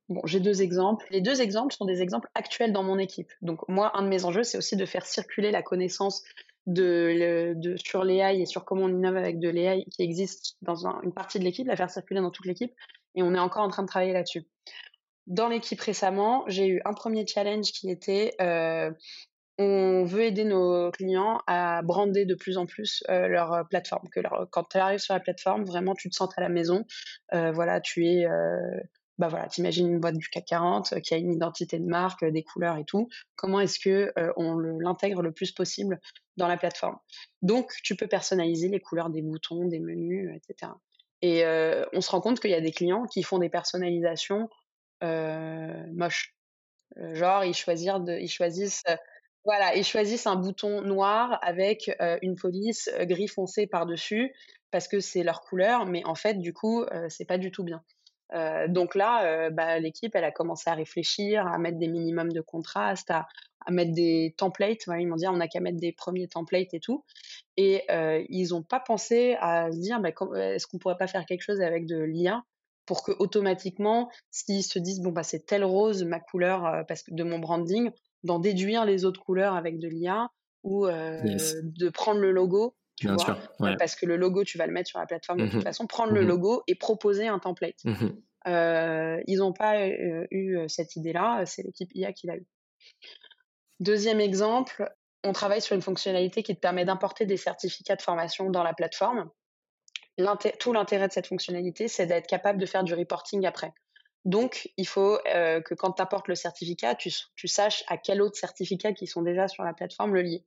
[0.09, 1.07] bon, j'ai deux exemples.
[1.11, 3.33] Les deux exemples sont des exemples actuels dans mon équipe.
[3.43, 6.23] Donc, moi, un de mes enjeux, c'est aussi de faire circuler la connaissance
[6.67, 10.87] de, de, sur l'AI et sur comment on innove avec de l'AI qui existe dans
[11.03, 12.73] une partie de l'équipe, la faire circuler dans toute l'équipe.
[13.15, 14.47] Et on est encore en train de travailler là-dessus.
[15.27, 18.91] Dans l'équipe récemment, j'ai eu un premier challenge qui était euh,
[19.59, 24.09] on veut aider nos clients à brander de plus en plus euh, leur euh, plateforme.
[24.11, 26.85] Que quand tu arrives sur la plateforme, vraiment, tu te sens à la maison.
[27.33, 28.27] voilà, tu es,
[29.19, 32.43] bah voilà, t'imagines une boîte du CAC 40 qui a une identité de marque, des
[32.43, 33.09] couleurs et tout.
[33.37, 36.01] Comment est-ce que on l'intègre le plus possible
[36.37, 36.99] dans la plateforme?
[37.43, 40.73] Donc, tu peux personnaliser les couleurs des boutons, des menus, etc.
[41.21, 41.45] Et
[41.93, 44.49] on se rend compte qu'il y a des clients qui font des personnalisations
[45.05, 46.35] euh, moche.
[46.97, 48.97] Euh, genre, ils, choisissent euh,
[49.45, 51.91] voilà, ils choisissent un bouton noir avec
[52.23, 54.35] une police gris foncé par-dessus
[54.71, 57.83] parce que c'est leur couleur, mais en fait, du coup, c'est pas du tout bien.
[58.69, 63.11] Donc là, bah, l'équipe, elle a commencé à réfléchir, à mettre des minimums de contraste,
[63.11, 63.27] à,
[63.65, 64.87] à mettre des templates.
[64.87, 67.05] ils m'ont dit, on n'a qu'à mettre des premiers templates et tout.
[67.57, 67.85] Et
[68.29, 71.61] ils n'ont pas pensé à se dire, bah, est-ce qu'on pourrait pas faire quelque chose
[71.61, 72.43] avec de l'IA
[72.89, 77.03] pour que automatiquement, s'ils se disent bon bah c'est telle rose ma couleur euh, parce
[77.03, 77.91] que de mon branding,
[78.25, 80.31] d'en déduire les autres couleurs avec de l'IA
[80.65, 81.21] ou euh,
[81.63, 84.89] de prendre le logo, tu vois, euh, parce que le logo tu vas le mettre
[84.89, 87.85] sur la plateforme de toute mmh façon, prendre le mmh logo et proposer un template.
[87.85, 88.09] Mmh
[89.27, 92.47] ils n'ont pas eu cette idée-là, c'est l'équipe IA qui l'a eu.
[93.81, 94.91] Deuxième exemple,
[95.23, 98.73] on travaille sur une fonctionnalité qui te permet d'importer des certificats de formation dans la
[98.73, 99.31] plateforme
[100.59, 103.73] tout l'intérêt de cette fonctionnalité, c'est d'être capable de faire du reporting après.
[104.25, 107.11] Donc, il faut euh, que quand tu apportes le certificat, tu,
[107.45, 110.45] saches à quel autre certificat qui sont déjà sur la plateforme le lier.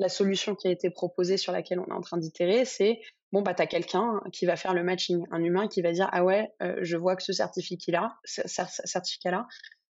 [0.00, 3.42] La solution qui a été proposée sur laquelle on est en train d'itérer, c'est bon,
[3.42, 6.24] bah, tu as quelqu'un qui va faire le matching, un humain qui va dire Ah
[6.24, 9.46] ouais, euh, je vois que ce certificat-là, certificat-là,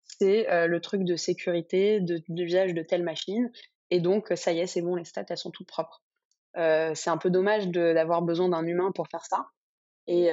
[0.03, 3.49] c'est euh, le truc de sécurité, de, de de telle machine.
[3.91, 6.03] Et donc, ça y est, c'est bon, les stats, elles sont toutes propres.
[6.55, 9.45] c'est un peu dommage d'avoir besoin d'un humain pour faire ça.
[10.07, 10.31] Et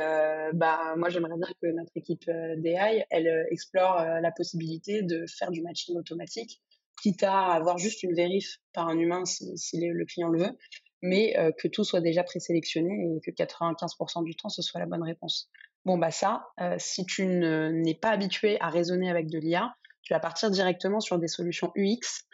[0.52, 5.62] bah, moi, j'aimerais dire que notre équipe d'AI, elle explore la possibilité de faire du
[5.62, 6.60] matching automatique,
[7.00, 10.58] quitte à avoir juste une vérif par un humain si, le client le veut,
[11.02, 15.02] mais que tout soit déjà présélectionné et que 95% du temps, ce soit la bonne
[15.02, 15.50] réponse.
[15.84, 16.46] Bon, bah ça,
[16.78, 21.18] si tu n'es pas habitué à raisonner avec de l'IA, tu vas partir directement sur
[21.18, 22.26] des solutions UX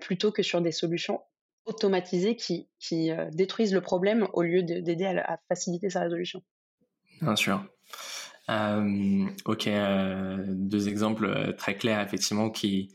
[0.00, 1.20] plutôt que sur des solutions
[1.66, 6.42] automatisées qui, qui détruisent le problème au lieu d'aider à, faciliter sa résolution.
[7.20, 7.64] Bien sûr.
[8.48, 9.68] ok,
[10.48, 12.94] deux exemples très clairs effectivement qui,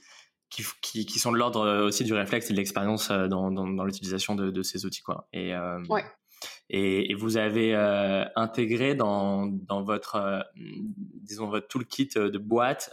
[0.82, 4.52] qui, qui, sont de l'ordre aussi du réflexe et de l'expérience dans, dans, l'utilisation de,
[4.52, 5.02] de, ces outils.
[5.02, 5.28] Quoi.
[5.34, 5.54] Et,
[5.90, 6.04] ouais.
[6.70, 7.76] et, et, vous avez
[8.36, 12.92] intégré dans, dans votre, disons, votre toolkit de boîte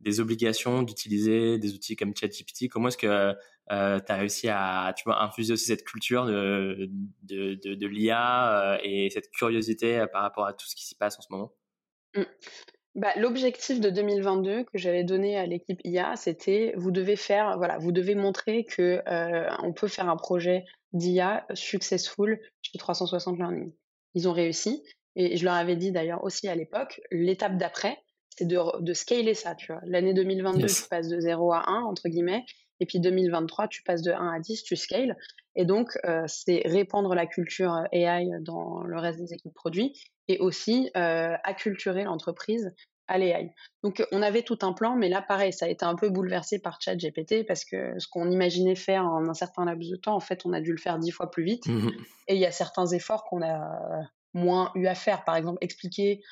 [0.00, 2.68] des obligations d'utiliser des outils comme ChatGPT.
[2.68, 3.34] Comment est-ce que
[3.70, 6.90] euh, tu as réussi à tu vois, infuser aussi cette culture de,
[7.22, 11.18] de, de, de l'IA et cette curiosité par rapport à tout ce qui s'y passe
[11.18, 11.52] en ce moment?
[12.16, 12.22] Mmh.
[12.96, 17.78] Bah, l'objectif de 2022 que j'avais donné à l'équipe IA, c'était vous devez faire, voilà,
[17.78, 23.72] vous devez montrer que euh, on peut faire un projet d'IA successful chez 360 Learning.
[24.14, 24.82] Ils ont réussi
[25.14, 27.96] et je leur avais dit d'ailleurs aussi à l'époque, l'étape d'après,
[28.36, 29.80] c'est de, de scaler ça, tu vois.
[29.84, 32.44] L'année 2022, tu passes de 0 à 1 entre guillemets,
[32.80, 35.16] et puis 2023, tu passes de 1 à 10, tu scales.
[35.54, 39.92] Et donc, euh, c'est répandre la culture AI dans le reste des équipes produits
[40.28, 42.72] et aussi euh, acculturer l'entreprise
[43.08, 43.52] à l'AI.
[43.82, 46.60] Donc, on avait tout un plan, mais là, pareil, ça a été un peu bouleversé
[46.60, 50.20] par ChatGPT parce que ce qu'on imaginait faire en un certain laps de temps, en
[50.20, 51.66] fait, on a dû le faire dix fois plus vite.
[51.66, 51.90] Mmh
[52.28, 53.60] et il y a certains efforts qu'on a
[54.34, 55.24] moins eu à faire.
[55.24, 56.22] Par exemple, expliquer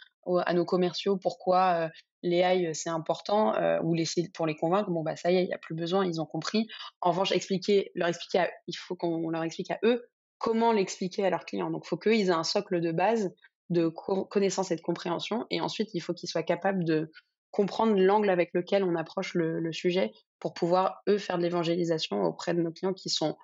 [0.46, 1.90] à nos commerciaux pourquoi
[2.22, 4.90] l'AI c'est important euh, ou laisser pour les convaincre.
[4.90, 6.68] Bon bah ça y est, il n'y a plus besoin, ils ont compris.
[7.00, 11.30] En revanche, expliquer, leur expliquer, il faut qu'on leur explique à eux comment l'expliquer à
[11.30, 11.70] leurs clients.
[11.70, 13.34] Donc, il faut qu'ils aient un socle de base
[13.70, 15.46] de connaissance et de compréhension.
[15.50, 17.10] Et ensuite, il faut qu'ils soient capables de
[17.50, 22.54] comprendre l'angle avec lequel on approche le, sujet pour pouvoir, eux, faire de l'évangélisation auprès
[22.54, 23.36] de nos clients qui sont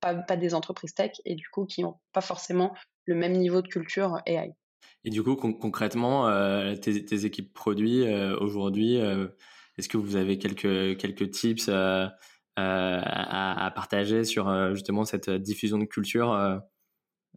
[0.00, 2.74] pas, pas des entreprises tech et du coup qui n'ont pas forcément
[3.04, 4.54] le même niveau de culture AI.
[5.04, 9.28] Et du coup, concrètement, euh, tes, équipes produits euh, aujourd'hui, euh,
[9.76, 12.16] est-ce que vous avez quelques, quelques tips à,
[12.56, 16.28] à, partager sur justement cette diffusion de culture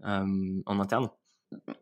[0.04, 1.10] en interne?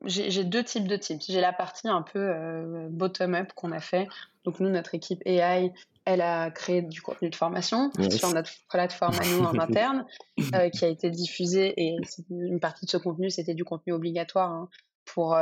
[0.06, 1.26] J'ai deux types de tips.
[1.28, 4.08] J'ai la partie un peu bottom-up qu'on a fait.
[4.46, 5.74] Donc nous, notre équipe AI,
[6.06, 10.06] elle a créé du contenu de formation sur notre plateforme à nous en interne,
[10.38, 11.98] qui a été diffusé et
[12.30, 14.52] une partie de ce contenu, c'était du contenu obligatoire.
[14.52, 14.70] Hein
[15.06, 15.38] pour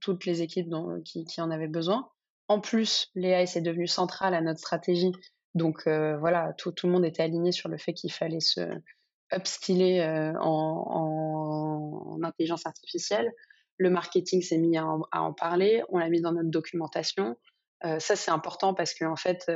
[0.00, 0.72] toutes les équipes
[1.04, 2.08] qui, en avaient besoin.
[2.48, 5.12] En plus, l'AI c'est devenu central à notre stratégie.
[5.54, 8.60] Donc voilà, tout, le monde était aligné sur le fait qu'il fallait se
[9.32, 10.02] upskiller
[10.40, 13.30] en, intelligence artificielle.
[13.78, 17.36] Le marketing s'est mis à en, parler, on l'a mis dans notre documentation.
[17.82, 19.50] ça, c'est important parce qu'en en fait,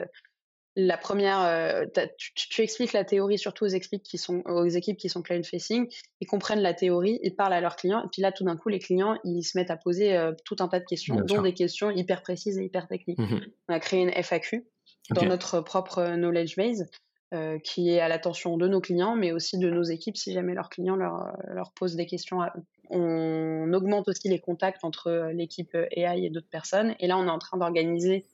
[0.77, 1.87] la première, euh,
[2.19, 5.89] tu, expliques la théorie surtout aux équipes qui sont aux équipes qui sont client facing,
[6.21, 8.69] ils comprennent la théorie, ils parlent à leurs clients, et puis là tout d'un coup
[8.69, 11.55] les clients ils se mettent à poser euh, tout un tas de questions, dont des
[11.55, 13.19] questions hyper précises et hyper techniques.
[13.19, 14.67] Mmh On a créé une FAQ
[15.11, 16.91] dans notre propre knowledge base
[17.33, 20.53] euh, qui est à l'attention de nos clients, mais aussi de nos équipes si jamais
[20.55, 22.63] leurs clients leur, leur posent des questions à eux.
[22.91, 27.31] On augmente aussi les contacts entre l'équipe AI et d'autres personnes, et là on est
[27.31, 28.27] en train d'organiser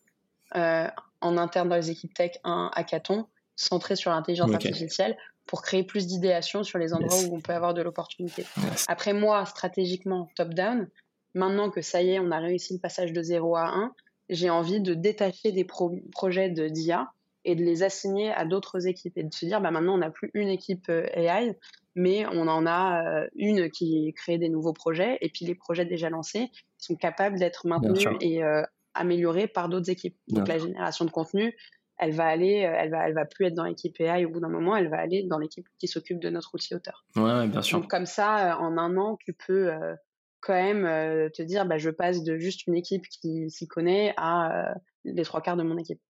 [0.55, 6.07] en interne dans les équipes tech un hackathon centré sur l'intelligence artificielle pour créer plus
[6.07, 8.45] d'idéations sur les endroits où on peut avoir de l'opportunité.
[8.89, 10.89] Après moi, stratégiquement, top-down,
[11.35, 13.95] maintenant que ça y est, on a réussi le passage de 0 à 1,
[14.29, 17.13] j'ai envie de détacher des projets de d'IA
[17.45, 20.11] et de les assigner à d'autres équipes et de se dire, bah maintenant, on n'a
[20.11, 21.59] plus une équipe euh, AI,
[21.97, 25.85] mais on en a euh, une qui crée des nouveaux projets et puis les projets
[25.85, 28.63] déjà lancés sont capables d'être maintenus et euh,
[28.95, 30.17] améliorée par d'autres équipes.
[30.29, 31.55] Donc la génération de contenu,
[31.99, 34.41] elle va aller, euh, elle va, elle va plus être dans l'équipe AI au bout
[34.41, 37.05] d'un moment, elle va aller dans l'équipe qui s'occupe de notre outil auteur.
[37.17, 37.81] Ouais, bien sûr.
[37.81, 39.95] Donc comme ça, euh, en un an, tu peux euh,
[40.41, 44.75] quand même te dire, bah, je passe de juste une équipe qui s'y connaît à
[45.05, 46.01] les trois quarts de mon équipe.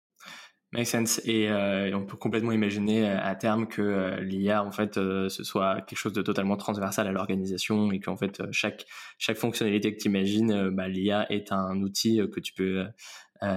[0.72, 1.20] Make sense.
[1.26, 5.44] Et euh, on peut complètement imaginer euh, à terme que euh, l'IA, en fait, ce
[5.44, 8.86] soit quelque chose de totalement transversal à l'organisation et qu'en fait, chaque,
[9.18, 12.86] chaque fonctionnalité que tu imagines, bah, l'IA est un outil que tu peux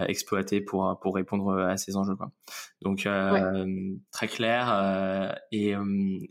[0.07, 2.15] exploiter pour pour répondre à ces enjeux.
[2.15, 2.31] Quoi.
[2.81, 3.07] Donc
[4.11, 5.35] très clair.
[5.51, 5.73] et,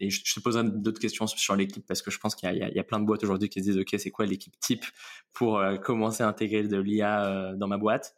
[0.01, 2.79] et je, te poserai d'autres questions sur l'équipe parce que je pense qu'il y, y,
[2.79, 4.85] a, plein de boîtes aujourd'hui qui se disent ok c'est quoi l'équipe type
[5.33, 8.15] pour commencer à intégrer de l'IA dans ma boîte?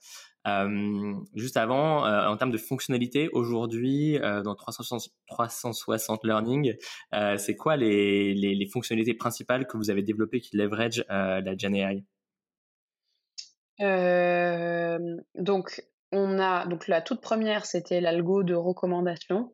[0.47, 6.75] Euh, juste avant, euh, en termes de fonctionnalité, aujourd'hui, euh, dans 360, 360 Learning,
[7.39, 11.75] c'est quoi les, les, les, fonctionnalités principales que vous avez développées qui leverage la Gen
[13.81, 19.53] donc, on a donc la toute première, c'était l'algo de recommandation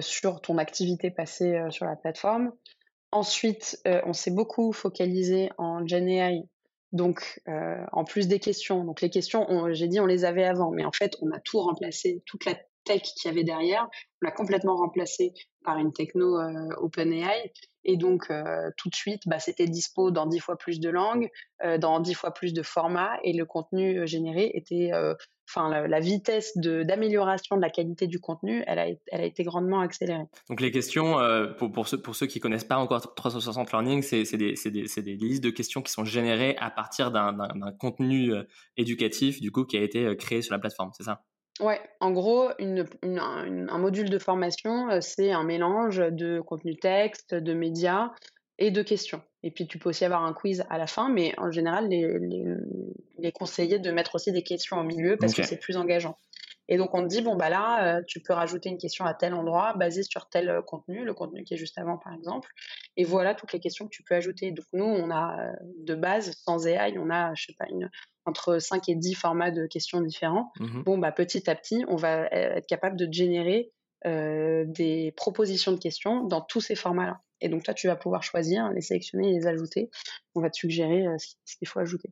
[0.00, 2.52] sur ton activité passée sur la plateforme.
[3.10, 6.44] Ensuite, on s'est beaucoup focalisé en GenAI
[6.92, 7.42] donc,
[7.92, 10.92] en plus des questions, donc les questions, j'ai dit on les avait avant, mais en
[10.92, 12.54] fait, on a tout remplacé, toute la
[12.88, 13.88] tech qu'il y avait derrière,
[14.22, 15.32] on l'a complètement remplacé
[15.64, 17.52] par une techno euh, OpenAI.
[17.84, 21.30] Et donc, euh, tout de suite, bah, c'était dispo dans dix fois plus de langues,
[21.78, 24.90] dans dix fois plus de formats, et le contenu généré était
[25.48, 29.80] enfin la, vitesse d'amélioration de, la qualité du contenu, elle a, elle a été grandement
[29.80, 30.24] accélérée.
[30.48, 34.02] Donc les questions, euh, pour, pour, ceux, pour ceux qui connaissent pas encore 360 Learning,
[34.02, 37.36] c'est des, des, des, listes de questions qui sont générées à partir d'un
[37.78, 38.42] contenu euh,
[38.76, 41.22] éducatif du coup qui a été euh, créé sur la plateforme, c'est ça?
[41.60, 47.52] Ouais, en gros, une, un module de formation, c'est un mélange de contenu texte, de
[47.52, 48.10] médias
[48.58, 49.22] et de questions.
[49.42, 52.18] Et puis, tu peux aussi avoir un quiz à la fin, mais en général, les,
[52.18, 52.44] les,
[53.18, 56.16] les conseillers de mettre aussi des questions au milieu parce que c'est plus engageant.
[56.68, 59.14] Et donc, on te dit, bon, bah là, euh, tu peux rajouter une question à
[59.14, 62.50] tel endroit basée sur tel euh, contenu, le contenu qui est juste avant, par exemple.
[62.96, 64.52] Et voilà toutes les questions que tu peux ajouter.
[64.52, 67.90] Donc, nous, on a euh, de base, sans AI, on a, je sais pas, une,
[68.26, 70.52] entre 5 et 10 formats de questions différents.
[70.60, 73.72] Mmh bon, bah, petit à petit, on va être capable de générer
[74.06, 77.20] euh, des propositions de questions dans tous ces formats-là.
[77.40, 79.90] Et donc toi, tu vas pouvoir choisir, les sélectionner et les ajouter.
[80.36, 82.10] On va te suggérer euh, ce qu'il faut ajouter.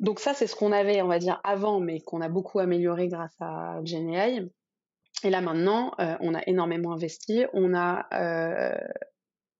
[0.00, 3.08] Donc ça, c'est ce qu'on avait, on va dire, avant, mais qu'on a beaucoup amélioré
[3.08, 4.48] grâce à GenAI.
[5.22, 7.44] Et là maintenant, euh, on a énormément investi.
[7.52, 8.06] On a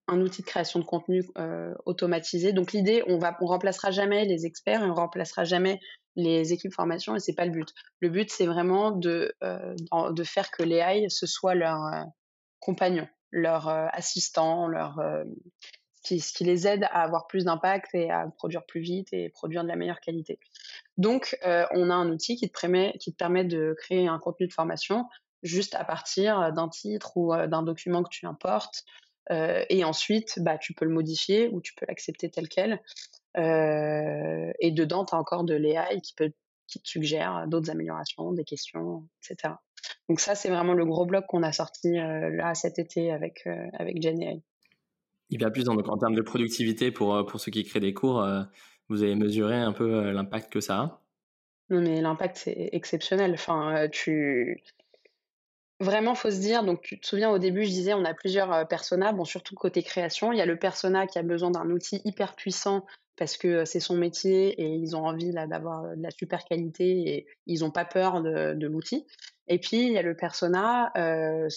[0.09, 1.23] un outil de création de contenu
[1.85, 2.53] automatisé.
[2.53, 5.79] Donc l'idée, on va, on remplacera jamais les experts, on remplacera jamais
[6.17, 7.69] les équipes formation et c'est pas le but.
[8.01, 9.75] Le but c'est vraiment de euh,
[10.11, 12.03] de faire que les AI ce soit leur euh,
[12.59, 15.01] compagnon, leur euh, assistant, leur
[16.03, 19.29] ce qui, qui, les aide à avoir plus d'impact et à produire plus vite et
[19.31, 20.39] produire de la meilleure qualité.
[20.97, 24.47] Donc on a un outil qui te permet qui te permet de créer un contenu
[24.47, 25.07] de formation
[25.43, 28.85] juste à partir d'un titre ou d'un document que tu importes.
[29.31, 32.81] et ensuite, bah, tu peux le modifier ou tu peux l'accepter tel quel.
[33.37, 36.15] Euh, et dedans, tu as encore de l'AI qui,
[36.67, 39.55] qui te suggère d'autres améliorations, des questions, etc.
[40.09, 43.47] Donc ça, c'est vraiment le gros bloc qu'on a sorti euh, là cet été avec,
[43.47, 44.01] euh, avec
[45.39, 48.27] va plus dans, en termes de productivité pour, pour ceux qui créent des cours.
[48.89, 51.01] vous avez mesuré un peu l'impact que ça a?
[51.71, 53.33] Non, mais l'impact, c'est exceptionnel.
[53.35, 54.63] Enfin, tu
[55.81, 58.69] Vraiment, faut se dire, donc tu te souviens au début, je disais, on a plusieurs
[58.69, 60.31] personas, bon, surtout côté création.
[60.31, 62.85] Il y a le persona qui a besoin d'un outil hyper puissant
[63.17, 67.27] parce que c'est son métier et ils ont envie d'avoir de la super qualité et
[67.47, 69.07] ils n'ont pas peur de, l'outil.
[69.49, 71.49] Et puis, il y a le persona, euh,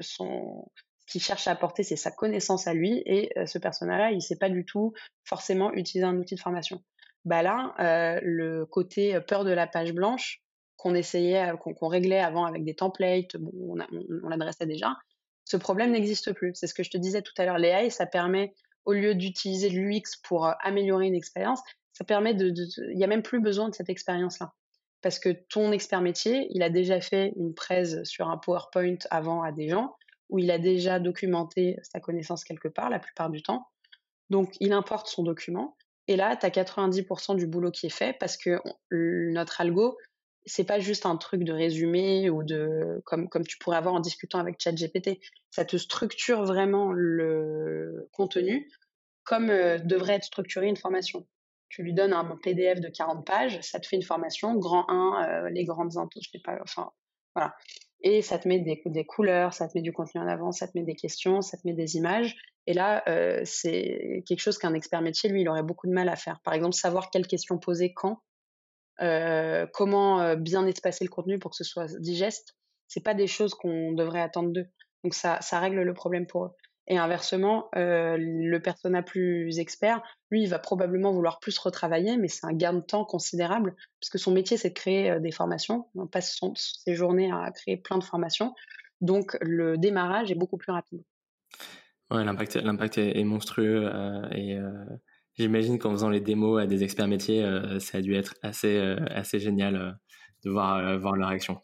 [0.00, 0.66] son,
[1.12, 4.20] ce qu'il cherche à apporter, c'est sa connaissance à lui et ce persona-là, il ne
[4.20, 4.94] sait pas du tout
[5.24, 6.82] forcément utiliser un outil de formation.
[7.26, 10.42] Bah là, euh, le côté peur de la page blanche
[10.76, 13.76] qu'on essayait, qu'on réglait avant avec des templates, bon,
[14.24, 14.96] on, l'adressait déjà,
[15.44, 16.52] ce problème n'existe plus.
[16.54, 17.58] C'est ce que je te disais tout à l'heure.
[17.58, 18.54] L'AI, ça permet
[18.86, 21.60] au lieu d'utiliser l'UX pour euh, améliorer une expérience,
[21.92, 22.54] ça permet de,
[22.90, 24.54] il n'y a même plus besoin de cette expérience-là.
[25.02, 29.42] Parce que ton expert métier, il a déjà fait une presse sur un PowerPoint avant
[29.42, 29.94] à des gens,
[30.32, 33.68] où il a déjà documenté sa connaissance quelque part, la plupart du temps.
[34.30, 35.76] Donc, il importe son document.
[36.08, 38.58] Et là, tu as 90% du boulot qui est fait parce que
[38.90, 39.96] notre algo,
[40.46, 42.42] c'est pas juste un truc de résumé ou
[43.04, 45.20] comme tu pourrais avoir en discutant avec ChatGPT.
[45.50, 48.68] Ça te structure vraiment le contenu
[49.24, 51.26] comme euh, devrait être structurée une formation.
[51.68, 55.44] Tu lui donnes un PDF de 40 pages, ça te fait une formation grand 1,
[55.44, 56.90] euh, les grandes je sais pas, enfin
[57.34, 57.54] voilà.
[58.02, 60.76] Et ça te met des, couleurs, ça te met du contenu en avant, ça te
[60.76, 62.36] met des questions, ça te met des images.
[62.66, 66.08] Et là, euh, c'est quelque chose qu'un expert métier, lui, il aurait beaucoup de mal
[66.08, 66.40] à faire.
[66.42, 68.20] Par exemple, savoir quelles questions poser quand
[69.00, 72.56] euh, comment euh, bien espacer le contenu pour que ce soit digeste,
[72.88, 74.66] c'est pas des choses qu'on devrait attendre d'eux.
[75.02, 76.50] Donc ça règle le problème pour eux.
[76.88, 82.28] Et inversement, euh, le persona plus expert, lui, il va probablement vouloir plus retravailler, mais
[82.28, 85.86] c'est un gain de temps considérable, puisque son métier, c'est de créer des formations.
[85.94, 88.54] On passe son, ses journées à créer plein de formations.
[89.00, 91.02] Donc, le démarrage est beaucoup plus rapide.
[92.10, 93.90] Ouais, l'impact, l'impact est, monstrueux.
[94.32, 94.58] et
[95.34, 97.42] J'imagine qu'en faisant les démos à des experts métiers,
[97.78, 98.78] ça a dû être assez,
[99.10, 99.98] assez génial
[100.44, 101.58] de voir, voir leur réaction.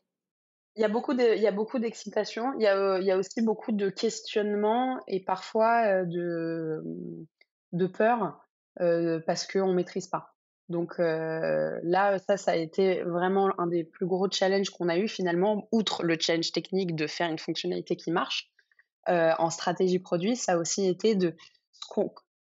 [0.79, 2.53] Il y a beaucoup de, il y a beaucoup d'excitation.
[2.57, 6.85] Il y a, il y a aussi beaucoup de questionnements et parfois de,
[7.73, 8.39] de peur
[9.27, 10.37] parce qu'on maîtrise pas.
[10.69, 15.09] Donc là, ça, ça a été vraiment un des plus gros challenges qu'on a eu
[15.09, 18.49] finalement, outre le challenge technique de faire une fonctionnalité qui marche.
[19.09, 21.35] en stratégie produit, ça a aussi été de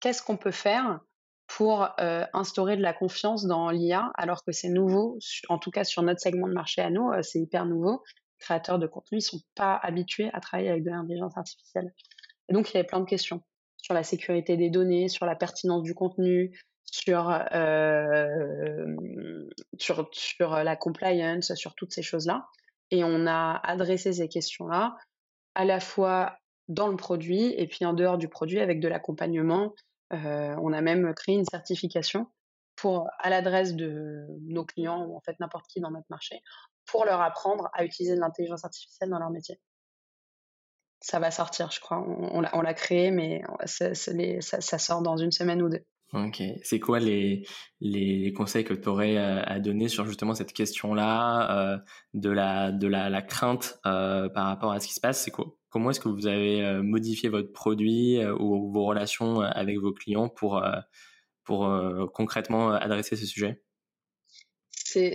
[0.01, 1.01] qu'est-ce qu'on peut faire
[1.49, 1.87] pour
[2.33, 5.19] instaurer de la confiance dans l'IA, alors que c'est nouveau,
[5.51, 8.03] en tout cas sur notre segment de marché à nous, c'est hyper nouveau.
[8.43, 11.95] Créateurs de contenu ne sont pas habitués à travailler avec de l'intelligence artificielle.
[12.51, 13.41] Donc, il y avait plein de questions
[13.77, 17.33] sur la sécurité des données, sur la pertinence du contenu, sur,
[19.79, 22.49] sur, sur la compliance, sur toutes ces choses-là.
[22.91, 24.97] Et on a adressé ces questions-là
[25.55, 26.37] à la fois
[26.69, 29.75] dans le produit et puis en dehors du produit avec de l'accompagnement.
[30.11, 32.27] on a même créé une certification
[32.77, 36.41] pour, à l'adresse de nos clients ou en fait n'importe qui dans notre marché
[36.87, 39.61] pour leur apprendre à utiliser de l'intelligence artificielle dans leur métier.
[41.01, 41.99] Ça va sortir, je crois.
[41.99, 45.85] On, l'a créé, mais ça, sort dans une semaine ou deux.
[46.13, 46.43] Ok.
[46.63, 47.45] C'est quoi les,
[48.37, 51.79] conseils que tu aurais euh, à donner sur justement cette question-là euh,
[52.15, 55.25] de, la, crainte euh, par rapport à ce qui se passe?
[55.25, 59.95] C'est quoi Comment est-ce que vous avez modifié votre produit ou vos relations avec vos
[59.95, 60.63] clients pour
[62.13, 63.63] concrètement adresser ce sujet?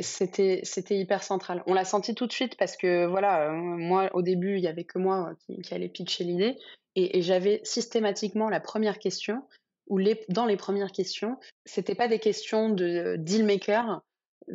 [0.01, 1.63] C'était c'était hyper central.
[1.67, 4.83] On l'a senti tout de suite parce que voilà, moi au début il y avait
[4.83, 6.57] que moi qui, qui allait pitcher l'idée
[6.95, 9.43] et, et j'avais systématiquement la première question
[9.87, 14.01] où les, dans les premières questions, c'était pas des questions de deal maker,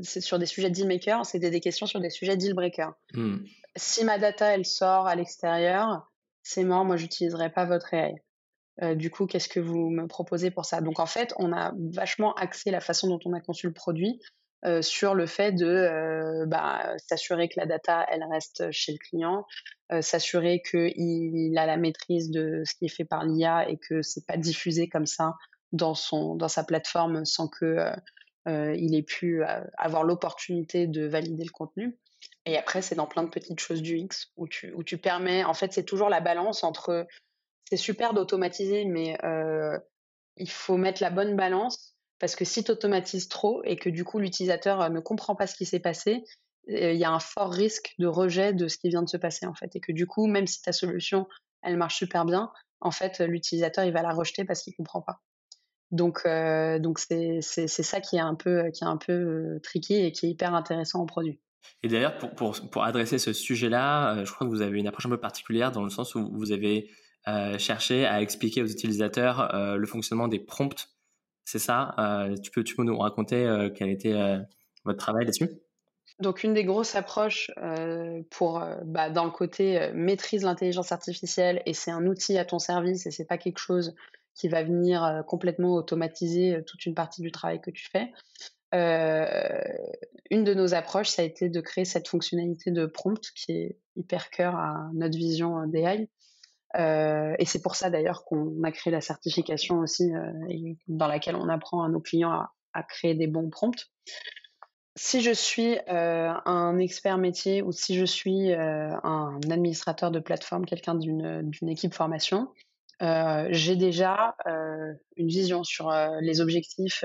[0.03, 2.91] c'est sur des sujets de deal maker, c'était des questions sur des sujets deal breaker.
[3.15, 3.39] Hmm.
[3.77, 6.11] Si ma data elle sort à l'extérieur,
[6.43, 8.15] c'est mort, moi j'utiliserai pas votre AI.
[8.83, 10.81] Euh, du coup, qu'est-ce que vous me proposez pour ça?
[10.81, 14.21] Donc en fait, on a vachement axé la façon dont on a conçu le produit
[14.65, 18.99] euh, sur le fait de euh, bah, s'assurer que la data elle reste chez le
[18.99, 19.45] client,
[19.91, 24.03] euh, s'assurer qu'il a la maîtrise de ce qui est fait par l'IA et que
[24.03, 25.35] c'est pas diffusé comme ça
[25.73, 27.91] dans son dans sa plateforme sans que
[28.47, 29.43] il ait pu
[29.79, 31.97] avoir l'opportunité de valider le contenu.
[32.45, 35.45] Et après, c'est dans plein de petites choses du X où tu, où tu permets,
[35.45, 37.07] en fait, c'est toujours la balance entre,
[37.71, 39.17] c'est super d'automatiser, mais
[40.37, 41.92] il faut mettre la bonne balance
[42.23, 45.49] parce que si tu automatises trop et que du coup l'utilisateur euh, ne comprend pas
[45.49, 46.23] ce qui s'est passé,
[46.71, 49.17] euh, il y a un fort risque de rejet de ce qui vient de se
[49.17, 49.75] passer en fait.
[49.75, 51.27] Et que du coup, même si ta solution,
[51.63, 55.21] elle marche super bien, en fait, l'utilisateur, il va la rejeter parce qu'il comprend pas.
[55.91, 59.95] Donc, euh, donc c'est, c'est, ça qui est un peu, qui est un peu tricky
[59.97, 61.41] et qui est hyper intéressant en produit.
[61.83, 65.07] Et d'ailleurs, pour, pour, pour, adresser ce sujet-là, je crois que vous avez une approche
[65.07, 66.89] un peu particulière dans le sens où vous avez
[67.59, 70.89] cherché à expliquer aux utilisateurs le fonctionnement des prompts
[71.45, 71.95] c'est ça.
[71.99, 74.39] Euh, tu, peux, tu peux nous raconter euh, quel était euh,
[74.85, 75.51] votre travail là-dessus?
[76.21, 77.51] Donc une des grosses approches
[78.31, 83.07] pour bah, dans le côté maîtrise l'intelligence artificielle et c'est un outil à ton service
[83.07, 83.95] et c'est pas quelque chose
[84.35, 88.13] qui va venir complètement automatiser toute une partie du travail que tu fais.
[90.31, 93.79] une de nos approches, ça a été de créer cette fonctionnalité de prompt qui est
[93.97, 96.09] hyper cœur à notre vision d'AI.
[96.79, 101.37] Euh, et c'est pour ça d'ailleurs qu'on a créé la certification aussi, euh, dans laquelle
[101.37, 103.91] on apprend à nos clients à, créer des bons prompts.
[104.97, 110.67] Si je suis euh, un expert métier ou si je suis un administrateur de plateforme,
[110.67, 112.49] quelqu'un d'une équipe formation,
[113.01, 117.05] j'ai déjà une vision sur les objectifs,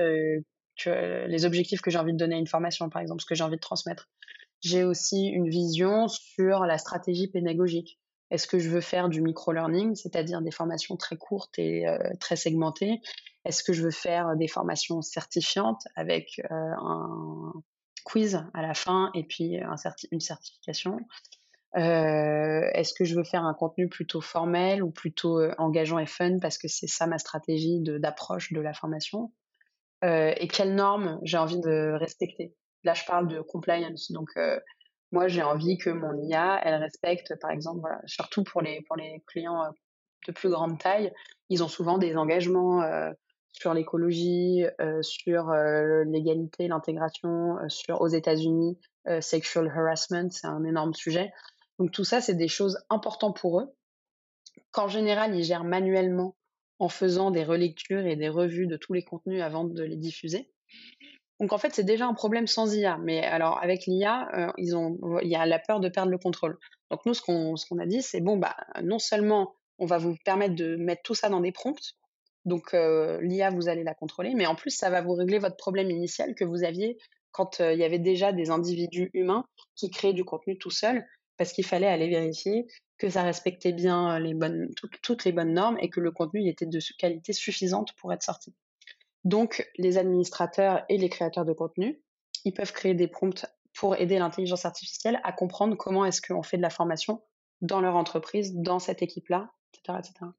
[0.78, 3.34] que, les objectifs que j'ai envie de donner à une formation, par exemple, ce que
[3.34, 4.08] j'ai envie de transmettre.
[4.60, 7.98] J'ai aussi une vision sur la stratégie pédagogique.
[8.30, 12.36] Est-ce que je veux faire du micro-learning, c'est-à-dire des formations très courtes et euh, très
[12.36, 13.00] segmentées?
[13.44, 17.52] Est-ce que je veux faire des formations certifiantes avec euh, un
[18.04, 19.58] quiz à la fin et puis
[20.10, 20.98] une certification?
[21.76, 26.38] Euh, Est-ce que je veux faire un contenu plutôt formel ou plutôt engageant et fun
[26.40, 29.32] parce que c'est ça ma stratégie d'approche de, la formation?
[30.02, 32.54] Et quelles normes j'ai envie de respecter?
[32.84, 34.28] Là, je parle de compliance, donc
[35.10, 38.96] moi, j'ai envie que mon IA, elle respecte, par exemple, voilà, surtout pour les, pour
[38.96, 39.70] les clients euh,
[40.26, 41.12] de plus grande taille,
[41.48, 43.10] ils ont souvent des engagements euh,
[43.52, 45.50] sur l'écologie, euh, sur
[46.06, 48.78] l'égalité, l'intégration, sur aux États-Unis,
[49.20, 51.32] sexual harassment, c'est un énorme sujet.
[51.78, 53.74] Donc tout ça, c'est des choses importantes pour eux,
[54.70, 56.36] qu'en général, ils gèrent manuellement
[56.78, 60.50] en faisant des relectures et des revues de tous les contenus avant de les diffuser.
[61.40, 62.98] Donc en fait, c'est déjà un problème sans IA.
[62.98, 66.58] Mais alors avec l'IA, euh, il y a la peur de perdre le contrôle.
[66.90, 70.54] Donc nous, ce qu'on, a dit, c'est bon, bah non seulement on va vous permettre
[70.54, 71.94] de mettre tout ça dans des prompts,
[72.44, 75.90] Donc l'IA, vous allez la contrôler, mais en plus, ça va vous régler votre problème
[75.90, 76.98] initial que vous aviez
[77.30, 79.44] quand il y avait déjà des individus humains
[79.76, 82.66] qui créaient du contenu tout seuls, parce qu'il fallait aller vérifier
[82.98, 84.20] que ça respectait bien
[85.02, 88.52] toutes les bonnes normes et que le contenu était de qualité suffisante pour être sorti.
[89.28, 92.00] Donc, les administrateurs et les créateurs de contenu,
[92.46, 96.56] ils peuvent créer des prompts pour aider l'intelligence artificielle à comprendre comment est-ce qu'on fait
[96.56, 97.22] de la formation
[97.60, 100.30] dans leur entreprise, dans cette équipe-là, etc., etc.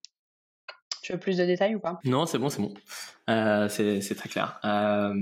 [1.04, 2.00] Tu veux plus de détails ou pas?
[2.04, 2.74] Non, c'est bon, c'est bon.
[3.30, 4.60] Euh, c'est très clair.
[4.66, 5.14] Euh,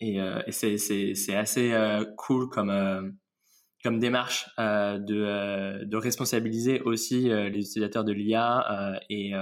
[0.00, 1.72] et, euh, et c'est assez
[2.16, 3.16] cool comme,
[3.84, 9.34] comme démarche de, de responsabiliser aussi les utilisateurs de l'IA et,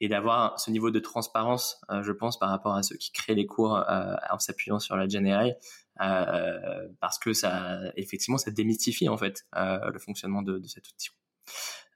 [0.00, 3.46] et d'avoir ce niveau de transparence, je pense, par rapport à ceux qui créent les
[3.46, 3.84] cours
[4.30, 5.56] en s'appuyant sur la GenAI.
[5.98, 11.10] parce que ça, effectivement, ça démystifie en fait le fonctionnement de, de cet outil.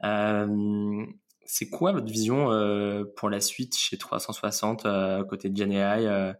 [0.04, 1.06] Euh,
[1.46, 6.32] c'est quoi votre vision euh, pour la suite chez 360 euh, côté de GenAI euh,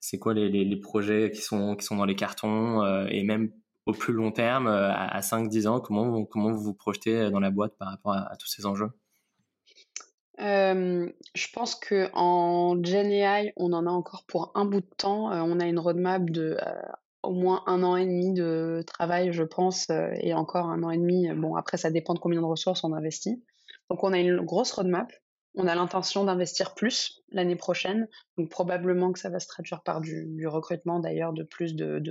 [0.00, 3.50] C'est quoi les, les, les, projets qui sont, qui sont dans les cartons et même
[3.86, 7.50] au plus long terme, à, 5-10 ans, comment vous, comment vous vous projetez dans la
[7.50, 8.90] boîte par rapport à, tous ces enjeux?
[10.38, 15.30] Je pense que en GenAI, on en a encore pour un bout de temps.
[15.30, 16.56] on a une roadmap de
[17.22, 19.88] au moins un an et demi de travail, je pense,
[20.20, 21.28] et encore un an et demi.
[21.34, 23.42] Bon, après, ça dépend de combien de ressources on investit.
[23.90, 25.12] Donc on a une grosse roadmap.
[25.56, 28.08] On a l'intention d'investir plus l'année prochaine.
[28.36, 32.02] Donc probablement que ça va se traduire par du, recrutement d'ailleurs de plus de,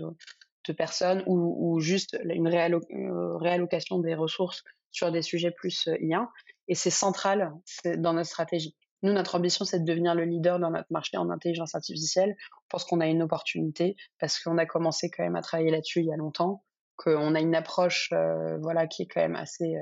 [0.77, 6.29] personnes ou, juste une euh, réallocation des ressources sur des sujets plus euh, IA.
[6.67, 7.51] Et c'est central
[7.97, 8.75] dans notre stratégie.
[9.01, 12.35] Nous, notre ambition, c'est de devenir le leader dans notre marché en intelligence artificielle.
[12.55, 15.99] On pense qu'on a une opportunité parce qu'on a commencé quand même à travailler là-dessus
[15.99, 16.63] il y a longtemps,
[16.95, 19.75] qu'on a une approche euh, voilà, qui est quand même assez,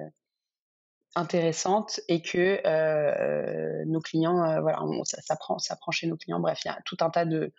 [1.16, 6.16] intéressante et que euh, nos clients, euh, voilà, ça, ça, prend, ça prend chez nos
[6.16, 6.40] clients.
[6.40, 7.54] Bref, il y a tout un tas de,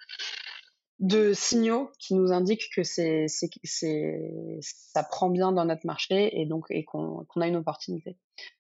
[1.03, 6.41] de signaux qui nous indiquent que c'est, c'est, c'est, ça prend bien dans notre marché
[6.41, 8.17] et donc et qu'on, a une opportunité.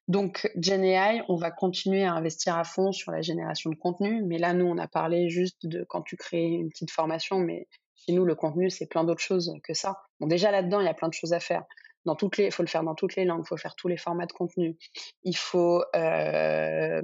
[0.08, 4.38] Donc GenAI, on va continuer à investir à fond sur la génération de contenu, mais
[4.38, 8.12] là nous on a parlé juste de quand tu crées une petite formation, mais chez
[8.12, 10.00] nous le contenu c'est plein d'autres choses que ça.
[10.18, 11.62] Bon déjà là-dedans il y a plein de choses à faire
[12.04, 14.26] dans toutes les, faut le faire dans toutes les langues, faut faire tous les formats
[14.26, 14.76] de contenu,
[15.22, 17.00] il faut euh,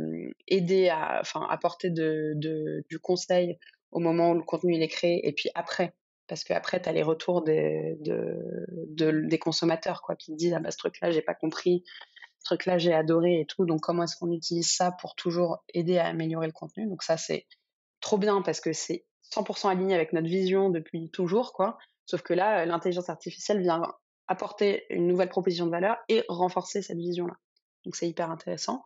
[0.48, 2.34] aider à, enfin, apporter de,
[2.88, 3.56] du conseil
[3.90, 5.94] au moment où le contenu il est créé, et puis après,
[6.26, 8.36] parce qu'après, tu as les retours des, de,
[8.88, 11.84] de, des consommateurs, quoi, qui disent, ah bah, ce truc-là, j'ai pas compris,
[12.40, 15.98] ce truc-là, j'ai adoré et tout, donc comment est-ce qu'on utilise ça pour toujours aider
[15.98, 16.86] à améliorer le contenu?
[16.86, 17.46] Donc ça, c'est
[18.00, 21.78] trop bien parce que c'est 100% aligné avec notre vision depuis toujours, quoi.
[22.06, 23.82] Sauf que là, l'intelligence artificielle vient
[24.28, 27.34] apporter une nouvelle proposition de valeur et renforcer cette vision-là.
[27.84, 28.84] Donc c'est hyper intéressant.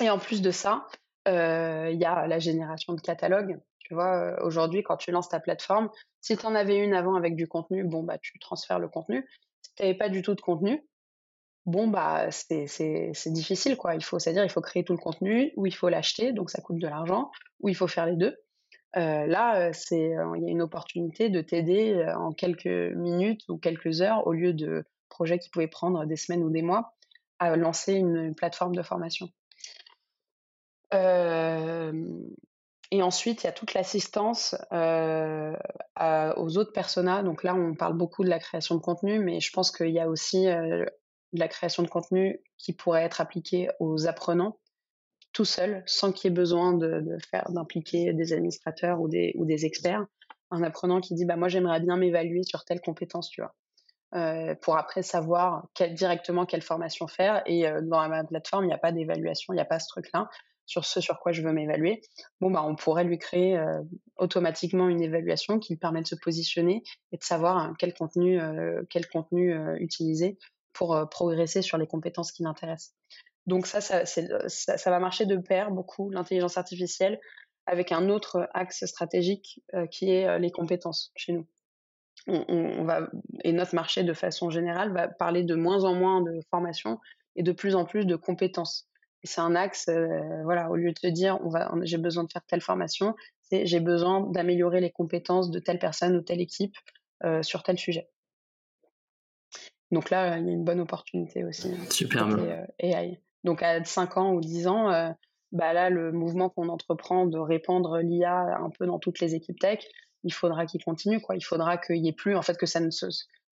[0.00, 0.86] Et en plus de ça,
[1.28, 3.60] euh, il y a la génération de catalogues.
[3.84, 7.14] Tu vois, euh, aujourd'hui, quand tu lances ta plateforme, si tu en avais une avant
[7.14, 9.28] avec du contenu, bon, bah, tu transfères le contenu.
[9.62, 10.86] Si tu n'avais pas du tout de contenu,
[11.66, 12.66] bon, bah, c'est
[13.26, 13.94] difficile, quoi.
[13.94, 16.60] Il faut, c'est-à-dire, il faut créer tout le contenu, ou il faut l'acheter, donc ça
[16.60, 17.30] coûte de l'argent,
[17.60, 18.36] ou il faut faire les deux.
[18.96, 24.02] Euh, là, c'est il y a une opportunité de t'aider en quelques minutes ou quelques
[24.02, 26.94] heures au lieu de projets qui pouvaient prendre des semaines ou des mois
[27.38, 29.28] à lancer une plateforme de formation.
[32.92, 37.22] Et ensuite, il y a toute l'assistance aux autres personas.
[37.22, 39.98] Donc là, on parle beaucoup de la création de contenu, mais je pense qu'il y
[39.98, 40.86] a aussi de
[41.32, 44.58] la création de contenu qui pourrait être appliquée aux apprenants
[45.32, 49.46] tout seul, sans qu'il y ait besoin de, faire d'impliquer des administrateurs ou des, ou
[49.46, 50.04] des experts.
[50.50, 53.54] Un apprenant qui dit bah moi j'aimerais bien m'évaluer sur telle compétence, tu vois,
[54.14, 57.42] euh, pour après savoir directement quelle formation faire.
[57.46, 59.88] Et euh, dans ma plateforme, il n'y a pas d'évaluation, il n'y a pas ce
[59.88, 60.28] truc-là
[60.66, 62.02] sur ce sur quoi je veux m'évaluer.
[62.40, 63.80] Bah on pourrait lui créer euh,
[64.16, 66.82] automatiquement une évaluation qui lui permet de se positionner
[67.12, 68.40] et de savoir hein, quel contenu
[68.90, 70.38] quel contenu utiliser
[70.72, 72.94] pour progresser sur les compétences qui l'intéressent.
[73.46, 77.18] Donc ça, ça, va marcher de pair beaucoup, l'intelligence artificielle,
[77.66, 81.46] avec un autre axe stratégique euh, qui est euh, les compétences chez nous.
[82.28, 82.86] On,
[83.42, 87.00] et notre marché, de façon générale, va parler de moins en moins de formation
[87.34, 88.88] et de plus en plus de compétences.
[89.24, 92.32] C'est un axe, euh, voilà, au lieu de te dire, on va, j'ai besoin de
[92.32, 96.74] faire telle formation, c'est j'ai besoin d'améliorer les compétences de telle personne ou telle équipe
[97.42, 98.08] sur tel sujet.
[99.92, 101.68] Donc là, il y a une bonne opportunité aussi.
[101.68, 102.26] Hein, Super.
[102.80, 103.20] AI.
[103.44, 105.10] Donc à 5 ans ou 10 ans, euh,
[105.52, 109.60] bah là, le mouvement qu'on entreprend de répandre l'IA un peu dans toutes les équipes
[109.60, 109.80] tech,
[110.24, 111.20] il faudra qu'il continue.
[111.20, 111.36] Quoi.
[111.36, 113.08] Il faudra qu'il n'y ait plus, en fait, que ça, ne ça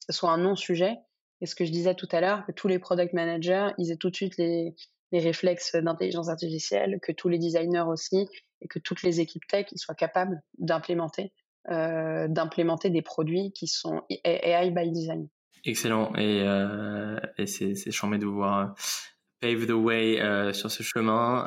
[0.08, 0.96] soit un non-sujet.
[1.42, 3.96] Et ce que je disais tout à l'heure, que tous les product managers, ils aient
[3.96, 4.74] tout de suite les,
[5.12, 8.28] les réflexes d'intelligence artificielle, que tous les designers aussi,
[8.60, 11.32] et que toutes les équipes tech soient capables d'implémenter
[11.68, 15.28] euh, d'implémenter des produits qui sont AI by design.
[15.64, 18.66] Excellent et, euh, c'est c'est de voir euh,
[19.40, 20.16] pave the way
[20.54, 21.44] sur ce chemin.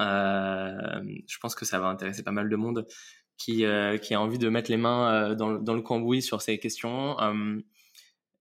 [1.27, 2.85] Je pense que ça va intéresser pas mal de monde
[3.37, 3.65] qui
[4.03, 7.17] qui a envie de mettre les mains dans, dans le cambouis sur ces questions.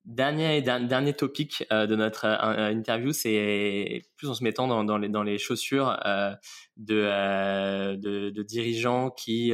[0.04, 5.08] Dernier, dernier topic euh, de notre euh, interview, c'est plus en se mettant dans, les,
[5.08, 6.34] dans les chaussures euh,
[6.76, 9.52] de, de, de, dirigeants qui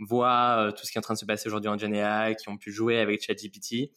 [0.00, 2.56] voient tout ce qui est en train de se passer aujourd'hui en GenAI, qui ont
[2.56, 3.92] pu jouer avec ChatGPT,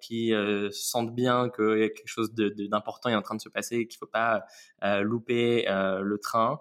[0.00, 0.32] qui
[0.70, 3.86] sentent bien qu'il y a quelque chose d'important est en train de se passer et
[3.86, 4.46] qu'il faut pas
[5.02, 6.58] louper le train.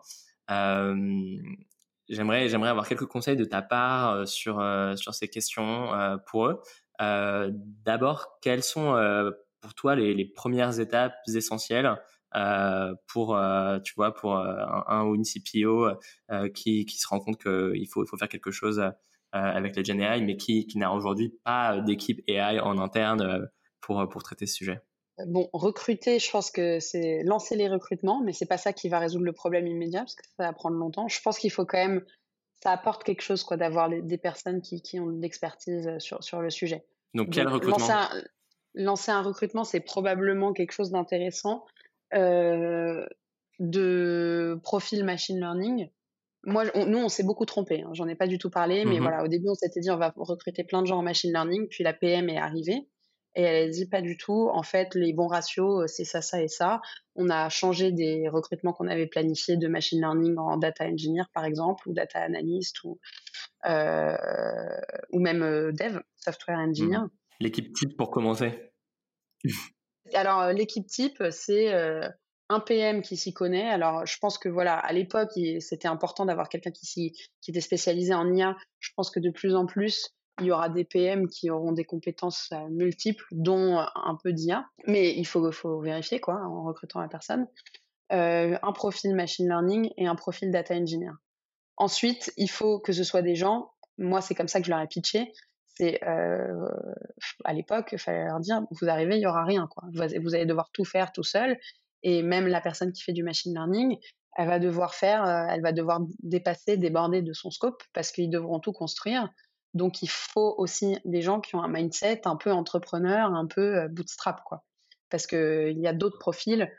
[2.09, 4.61] j'aimerais j'aimerais avoir quelques conseils de ta part sur
[4.97, 6.61] sur ces questions pour eux.
[7.01, 7.51] Euh,
[7.85, 9.31] D'abord, quelles sont euh,
[9.61, 11.95] pour toi les, premières étapes essentielles
[12.35, 13.39] euh, pour,
[13.83, 15.89] tu vois, pour un, ou une CPO
[16.53, 18.83] qui, qui se rend compte qu'il faut, il faut faire quelque chose
[19.31, 23.49] avec les Gen AI, mais qui, qui n'a aujourd'hui pas d'équipe AI en interne
[23.81, 24.81] pour, pour traiter ce sujet?
[25.25, 28.99] Bon, recruter, je pense que c'est lancer les recrutements, mais c'est pas ça qui va
[28.99, 31.07] résoudre le problème immédiat parce que ça va prendre longtemps.
[31.07, 32.05] Je pense qu'il faut quand même
[32.63, 36.23] ça apporte quelque chose quoi d'avoir des personnes qui, qui ont de l'expertise euh, sur,
[36.23, 36.85] sur le sujet.
[37.13, 37.77] Donc quel recrutement?
[37.77, 38.09] lancer un,
[38.73, 41.65] lancer un recrutement, c'est probablement quelque chose d'intéressant.
[42.13, 43.05] Euh,
[43.59, 45.89] de profil machine learning.
[46.43, 47.81] Moi, nous, on s'est beaucoup trompé.
[47.81, 47.89] Hein.
[47.93, 49.97] J'en ai pas du tout parlé, mais mmh voilà, au début, on s'était dit on
[49.97, 52.87] va recruter plein de gens en machine learning, puis la PM est arrivée.
[53.35, 54.49] Et elle a dit pas du tout.
[54.51, 56.81] En fait, les bons ratios, euh, c'est ça, ça et ça.
[57.15, 61.45] On a changé des recrutements qu'on avait planifiés de machine learning en data engineer, par
[61.45, 62.99] exemple, ou data analyst, ou,
[63.65, 64.15] euh,
[65.11, 66.99] ou même euh, dev, software engineer.
[66.99, 67.09] Mmh.
[67.39, 68.71] L'équipe type pour commencer
[70.13, 72.07] Alors, l'équipe type, c'est euh,
[72.49, 73.67] un PM qui s'y connaît.
[73.67, 77.11] Alors, je pense que voilà, à l'époque, c'était important d'avoir quelqu'un qui,
[77.41, 78.55] qui était spécialisé en IA.
[78.79, 81.85] Je pense que de plus en plus, il y aura des PM qui auront des
[81.85, 84.65] compétences euh, multiples, dont un peu d'IA.
[84.85, 87.47] Mais il faut, faut vérifier, quoi, en recrutant la personne.
[88.13, 91.11] Euh, un profil machine learning et un profil data engineer.
[91.75, 94.79] Ensuite, il faut que ce soit des gens, moi c'est comme ça que je leur
[94.79, 95.33] ai pitché,
[95.75, 96.69] c'est euh,
[97.43, 99.83] à l'époque, il fallait leur dire, vous arrivez, il y aura rien, quoi.
[99.93, 100.01] Vous,
[100.35, 101.59] allez devoir tout faire tout seul,
[102.01, 103.97] et même la personne qui fait du machine learning,
[104.37, 108.29] elle va devoir faire, euh, elle va devoir dépasser, déborder de son scope, parce qu'ils
[108.29, 109.29] devront tout construire.
[109.77, 113.77] Donc, il faut aussi des gens qui ont un mindset un peu entrepreneur, un peu
[113.77, 114.63] euh, bootstrap, quoi.
[115.09, 116.69] Parce qu'il y a d'autres profils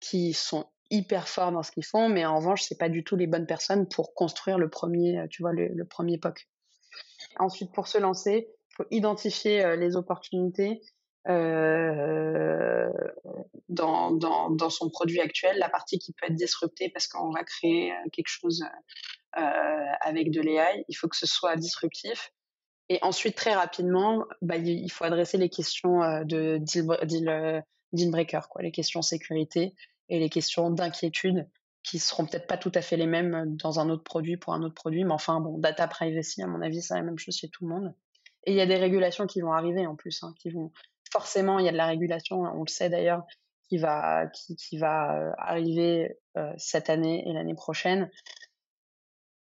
[0.00, 3.14] qui sont hyper forts dans ce qu'ils font, mais en revanche, c'est pas du tout
[3.16, 6.48] les bonnes personnes pour construire le premier, euh, tu vois, le, premier POC.
[7.38, 10.80] Ensuite, pour se lancer, il faut identifier euh, les opportunités
[13.68, 17.42] dans, dans, dans, son produit actuel, la partie qui peut être disruptée parce qu'on va
[17.42, 18.62] créer quelque chose
[19.32, 20.84] avec de l'AI.
[20.88, 22.30] Il faut que ce soit disruptif.
[22.88, 27.60] Et ensuite, très rapidement, bah, il faut adresser les questions euh, de euh,
[27.92, 29.74] deal, breaker, quoi, les questions sécurité
[30.08, 31.48] et les questions d'inquiétude
[31.82, 34.62] qui seront peut-être pas tout à fait les mêmes dans un autre produit pour un
[34.62, 37.48] autre produit, mais enfin, bon, data privacy, à mon avis, c'est la même chose chez
[37.48, 37.94] tout le monde.
[38.44, 40.72] Et il y a des régulations qui vont arriver en plus, hein, qui vont
[41.12, 43.24] forcément, il y a de la régulation, on le sait d'ailleurs,
[43.68, 46.16] qui va euh, arriver
[46.58, 48.10] cette année et l'année prochaine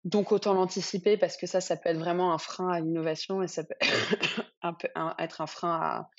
[0.05, 3.49] donc autant l'anticiper parce que ça, ça peut être vraiment un frein à l'innovation et
[3.49, 3.75] ça peut
[4.63, 4.89] un peu,
[5.19, 6.11] être un frein à,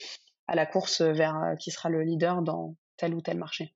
[0.47, 3.73] à, la course vers euh, qui sera le leader dans tel ou tel marché.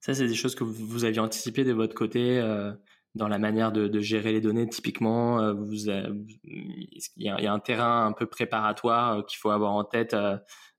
[0.00, 2.72] Ça, c'est des choses que vous aviez anticipées de votre côté euh,
[3.14, 4.68] dans la manière de, de, gérer les données.
[4.68, 6.12] Typiquement, euh, vous, il,
[7.16, 10.14] y a, il, y a, un terrain un peu préparatoire qu'il faut avoir en tête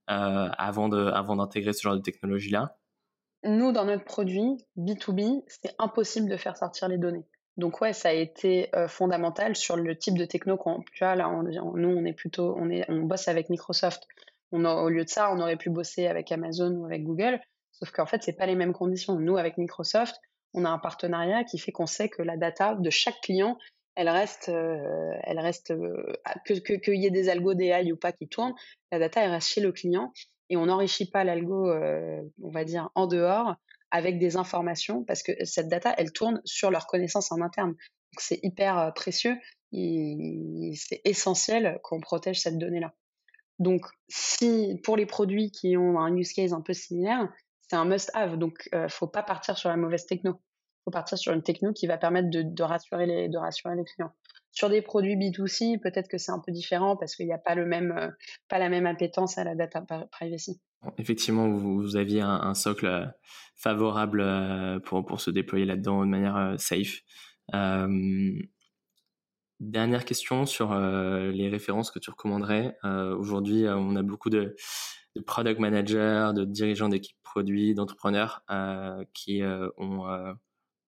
[0.07, 2.77] avant de, avant d'intégrer ce genre de technologie-là?
[3.43, 7.25] Nous, dans notre produit B2B, c'est impossible de faire sortir les données.
[7.57, 10.81] Donc ouais, ça a été euh, fondamental sur le type de techno qu'on.
[10.93, 14.07] Tu vois, là, on, nous, on est plutôt, on est, on bosse avec Microsoft.
[14.51, 17.39] On a, au lieu de ça, on aurait pu bosser avec Amazon ou avec Google.
[17.71, 19.17] Sauf qu'en fait, c'est pas les mêmes conditions.
[19.19, 20.15] Nous, avec Microsoft,
[20.53, 23.57] on a un partenariat qui fait qu'on sait que la data de chaque client,
[23.95, 26.13] elle reste, euh, elle reste, euh,
[26.45, 28.53] que qu'il y ait des algos d'AI ou pas qui tournent,
[28.91, 30.11] la data elle reste chez le client
[30.49, 33.55] et on n'enrichit pas l'algo, on va dire en dehors
[33.95, 37.69] avec des informations parce que cette data, elle tourne sur leur connaissance en interne.
[37.69, 39.37] Donc c'est hyper euh, précieux.
[39.71, 42.93] C'est essentiel qu'on protège cette donnée-là.
[43.59, 47.29] Donc, si pour les produits qui ont un use case un peu similaire,
[47.61, 48.37] c'est un must-have.
[48.37, 50.41] Donc, euh, faut pas partir sur la mauvaise techno.
[50.83, 54.13] Faut partir sur une techno qui va permettre de, rassurer de rassurer les clients.
[54.55, 57.55] Sur des produits B2C, peut-être que c'est un peu différent parce qu'il n'y a pas
[57.55, 58.09] le même euh,
[58.47, 60.61] pas la même appétence à la data privacy.
[60.97, 63.13] Effectivement, vous, aviez un, socle
[63.55, 64.23] favorable
[64.85, 67.01] pour, pour se déployer là-dedans de manière safe.
[69.59, 72.77] Dernière question sur les références que tu recommanderais.
[72.83, 74.55] Aujourd'hui, on a beaucoup de,
[75.15, 78.43] de product managers, de dirigeants d'équipes produits, d'entrepreneurs
[79.13, 80.35] qui ont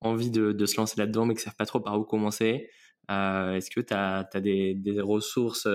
[0.02, 2.70] envie de, se lancer là-dedans mais qui savent pas trop par où commencer.
[3.10, 5.68] Est-ce que tu as, des, ressources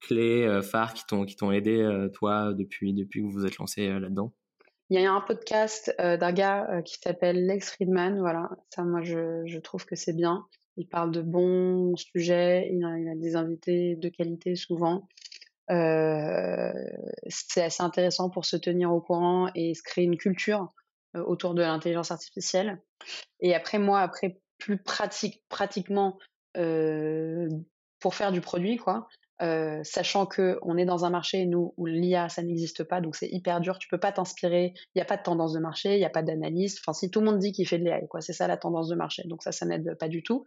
[0.00, 4.32] clés, phares qui t'ont aidé toi depuis que vous vous êtes lancé là-dedans?
[4.90, 8.18] Il y a un podcast d'un gars qui s'appelle Lex Friedman.
[8.18, 10.46] Voilà, ça moi je, trouve que c'est bien.
[10.76, 15.06] Il parle de bons sujets, il a, des invités de qualité souvent.
[15.70, 16.72] Euh,
[17.28, 20.72] c'est assez intéressant pour se tenir au courant et se créer une culture
[21.16, 22.82] euh, autour de l'intelligence artificielle.
[23.40, 29.08] Et après, moi, après, plus pratique, pratiquement euh, pour faire du produit, quoi.
[29.82, 33.28] Sachant que on est dans un marché nous où l'IA ça n'existe pas, donc c'est
[33.28, 33.78] hyper dur.
[33.78, 34.72] Tu peux pas t'inspirer.
[34.94, 36.78] Il n'y a pas de tendance de marché, il n'y a pas d'analyse.
[36.80, 38.88] Enfin, si tout le monde dit qu'il fait de l'IA, quoi, c'est ça la tendance
[38.88, 39.22] de marché.
[39.26, 40.44] Donc ça, ça n'aide pas du tout.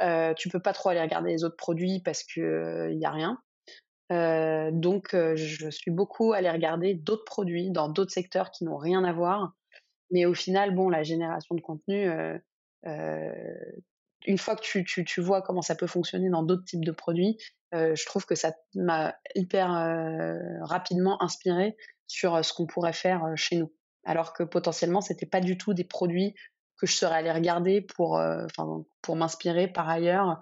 [0.00, 3.10] Euh, tu peux pas trop aller regarder les autres produits parce que il y a
[3.10, 3.38] rien.
[4.10, 9.12] Donc, je suis beaucoup allée regarder d'autres produits dans d'autres secteurs qui n'ont rien à
[9.12, 9.52] voir.
[10.10, 12.38] Mais au final, bon, la génération de contenu, euh
[14.28, 16.92] une fois que tu, tu, tu, vois comment ça peut fonctionner dans d'autres types de
[16.92, 17.38] produits,
[17.74, 19.70] euh, je trouve que ça m'a hyper
[20.62, 21.76] rapidement inspiré
[22.06, 23.72] sur ce qu'on pourrait faire chez nous.
[24.04, 26.34] Alors que potentiellement, c'était pas du tout des produits
[26.76, 28.22] que je serais allée regarder pour,
[29.02, 30.40] pour m'inspirer par ailleurs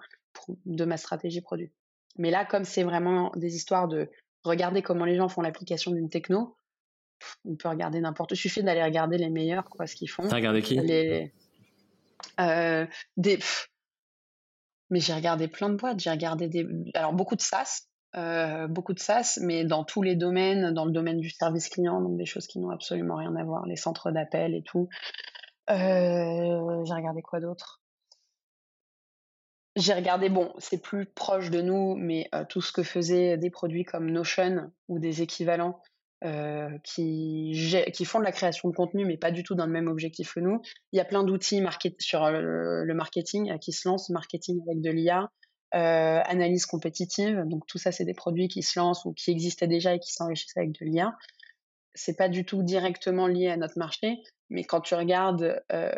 [0.65, 1.71] de ma stratégie produit.
[2.17, 4.09] Mais là, comme c'est vraiment des histoires de
[4.43, 6.57] regarder comment les gens font l'application d'une techno,
[7.45, 8.31] on peut regarder n'importe.
[8.31, 10.27] Il suffit d'aller regarder les meilleurs, quoi, ce qu'ils font.
[10.27, 10.75] T'as regardé qui?
[10.75, 11.33] Les...
[12.39, 12.85] Euh,
[13.17, 13.39] des...
[14.89, 15.99] Mais j'ai regardé plein de boîtes.
[15.99, 16.67] J'ai regardé des.
[16.93, 20.91] Alors beaucoup de SaaS, euh, beaucoup de SaaS, mais dans tous les domaines, dans le
[20.91, 24.11] domaine du service client, donc des choses qui n'ont absolument rien à voir, les centres
[24.11, 24.89] d'appel et tout.
[25.69, 27.81] Euh, j'ai regardé quoi d'autre?
[29.75, 33.51] J'ai regardé, bon, c'est plus proche de nous, mais euh, tout ce que faisaient des
[33.51, 35.79] produits comme Notion ou des équivalents
[36.23, 37.53] euh, qui,
[38.05, 40.39] font de la création de contenu, mais pas du tout dans le même objectif que
[40.39, 40.61] nous.
[40.91, 41.61] Il y a plein d'outils
[41.99, 45.29] sur euh, le, marketing qui se lancent, marketing avec de l'IA,
[45.71, 47.43] analyse compétitive.
[47.45, 50.11] Donc tout ça, c'est des produits qui se lancent ou qui existaient déjà et qui
[50.11, 51.15] s'enrichissent avec de l'IA.
[51.93, 54.17] C'est pas du tout directement lié à notre marché,
[54.49, 55.91] mais quand tu regardes euh,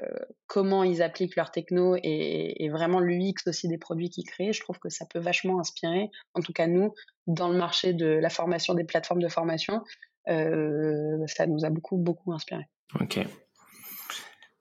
[0.48, 4.62] comment ils appliquent leur techno et, et vraiment l'UX aussi des produits qu'ils créent, je
[4.62, 6.94] trouve que ça peut vachement inspirer, en tout cas nous,
[7.28, 11.98] dans le marché de la formation, des plateformes de formation, euh, ça nous a beaucoup,
[11.98, 12.66] beaucoup inspiré.
[13.00, 13.20] Ok.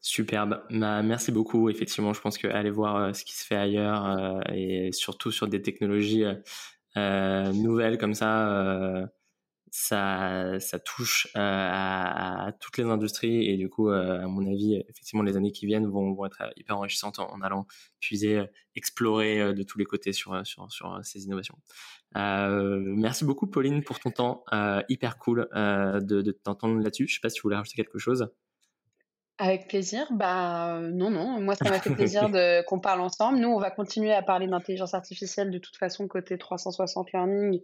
[0.01, 0.63] Superbe.
[0.71, 1.69] Bah, merci beaucoup.
[1.69, 5.49] Effectivement, je pense qu'aller voir euh, ce qui se fait ailleurs euh, et surtout sur
[5.49, 6.25] des technologies
[6.97, 9.07] euh, nouvelles comme ça,
[9.71, 14.47] ça, ça touche euh, à, à, toutes les industries et du coup, euh, à mon
[14.47, 17.67] avis, effectivement, les années qui viennent vont, vont être hyper enrichissantes en, allant
[18.01, 18.43] puiser,
[18.75, 21.57] explorer de tous les côtés sur, sur, sur ces innovations.
[22.17, 24.45] Euh, merci beaucoup, Pauline, pour ton temps.
[24.89, 27.07] hyper cool de, de t'entendre là-dessus.
[27.09, 28.29] Je sais pas si tu voulais rajouter quelque chose.
[29.41, 30.09] Avec plaisir.
[30.11, 31.41] Bah non, non.
[31.41, 33.39] Moi, ça m'a fait plaisir de qu'on parle ensemble.
[33.39, 37.61] Nous, on va continuer à parler d'intelligence artificielle de toute façon côté 360 learning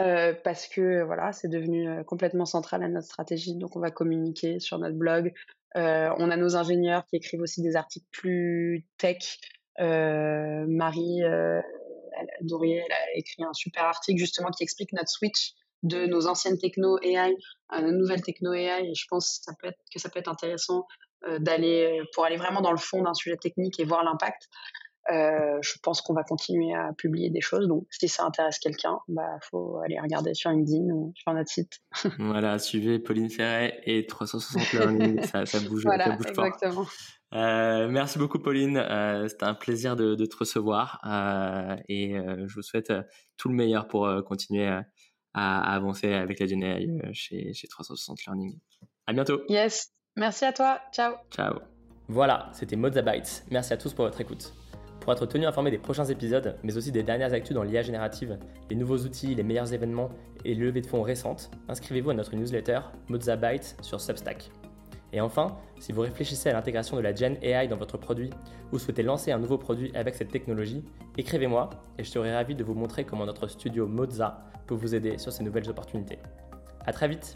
[0.00, 3.54] euh, parce que voilà, c'est devenu euh, complètement central à notre stratégie.
[3.54, 5.32] Donc, on va communiquer sur notre blog.
[5.76, 9.38] Euh, on a nos ingénieurs qui écrivent aussi des articles plus tech.
[9.78, 11.20] Marie
[12.42, 16.58] Dorier elle a écrit un super article justement qui explique notre switch de nos anciennes
[16.58, 17.34] techno AI
[17.70, 18.94] à nos nouvelles techno AI.
[18.94, 20.86] Je pense que ça peut être, que ça peut être intéressant
[21.40, 24.48] d'aller pour aller vraiment dans le fond d'un sujet technique et voir l'impact.
[25.10, 27.68] Euh, je pense qu'on va continuer à publier des choses.
[27.68, 31.80] Donc, si ça intéresse quelqu'un, bah, faut aller regarder sur LinkedIn ou sur notre site.
[32.18, 35.22] voilà, suivez Pauline Ferret et 360 Learning.
[35.24, 36.86] ça, ça bouge, voilà, ça bouge exactement.
[37.34, 38.76] Euh, merci beaucoup, Pauline.
[38.76, 43.02] Euh, C'était un plaisir de, de te recevoir euh, et euh, je vous souhaite euh,
[43.36, 44.84] tout le meilleur pour continuer à,
[45.34, 48.58] à, avancer avec la GNI chez, chez 360 Learning.
[49.06, 49.42] À bientôt.
[49.48, 49.92] Yes.
[50.16, 50.80] Merci à toi.
[50.92, 51.14] Ciao.
[51.30, 51.58] Ciao.
[52.08, 53.44] Voilà, c'était Mozabytes.
[53.50, 54.54] Merci à tous pour votre écoute.
[55.04, 58.38] Pour être tenu informé des prochains épisodes, mais aussi des dernières actus dans l'IA générative,
[58.70, 60.08] les nouveaux outils, les meilleurs événements
[60.46, 62.80] et les levées de fonds récentes, inscrivez-vous à notre newsletter
[63.10, 64.50] Mozabyte sur Substack.
[65.12, 68.30] Et enfin, si vous réfléchissez à l'intégration de la Gen AI dans votre produit
[68.72, 70.82] ou souhaitez lancer un nouveau produit avec cette technologie,
[71.18, 75.18] écrivez-moi et je serai ravi de vous montrer comment notre studio Moza peut vous aider
[75.18, 76.18] sur ces nouvelles opportunités.
[76.86, 77.32] A très vite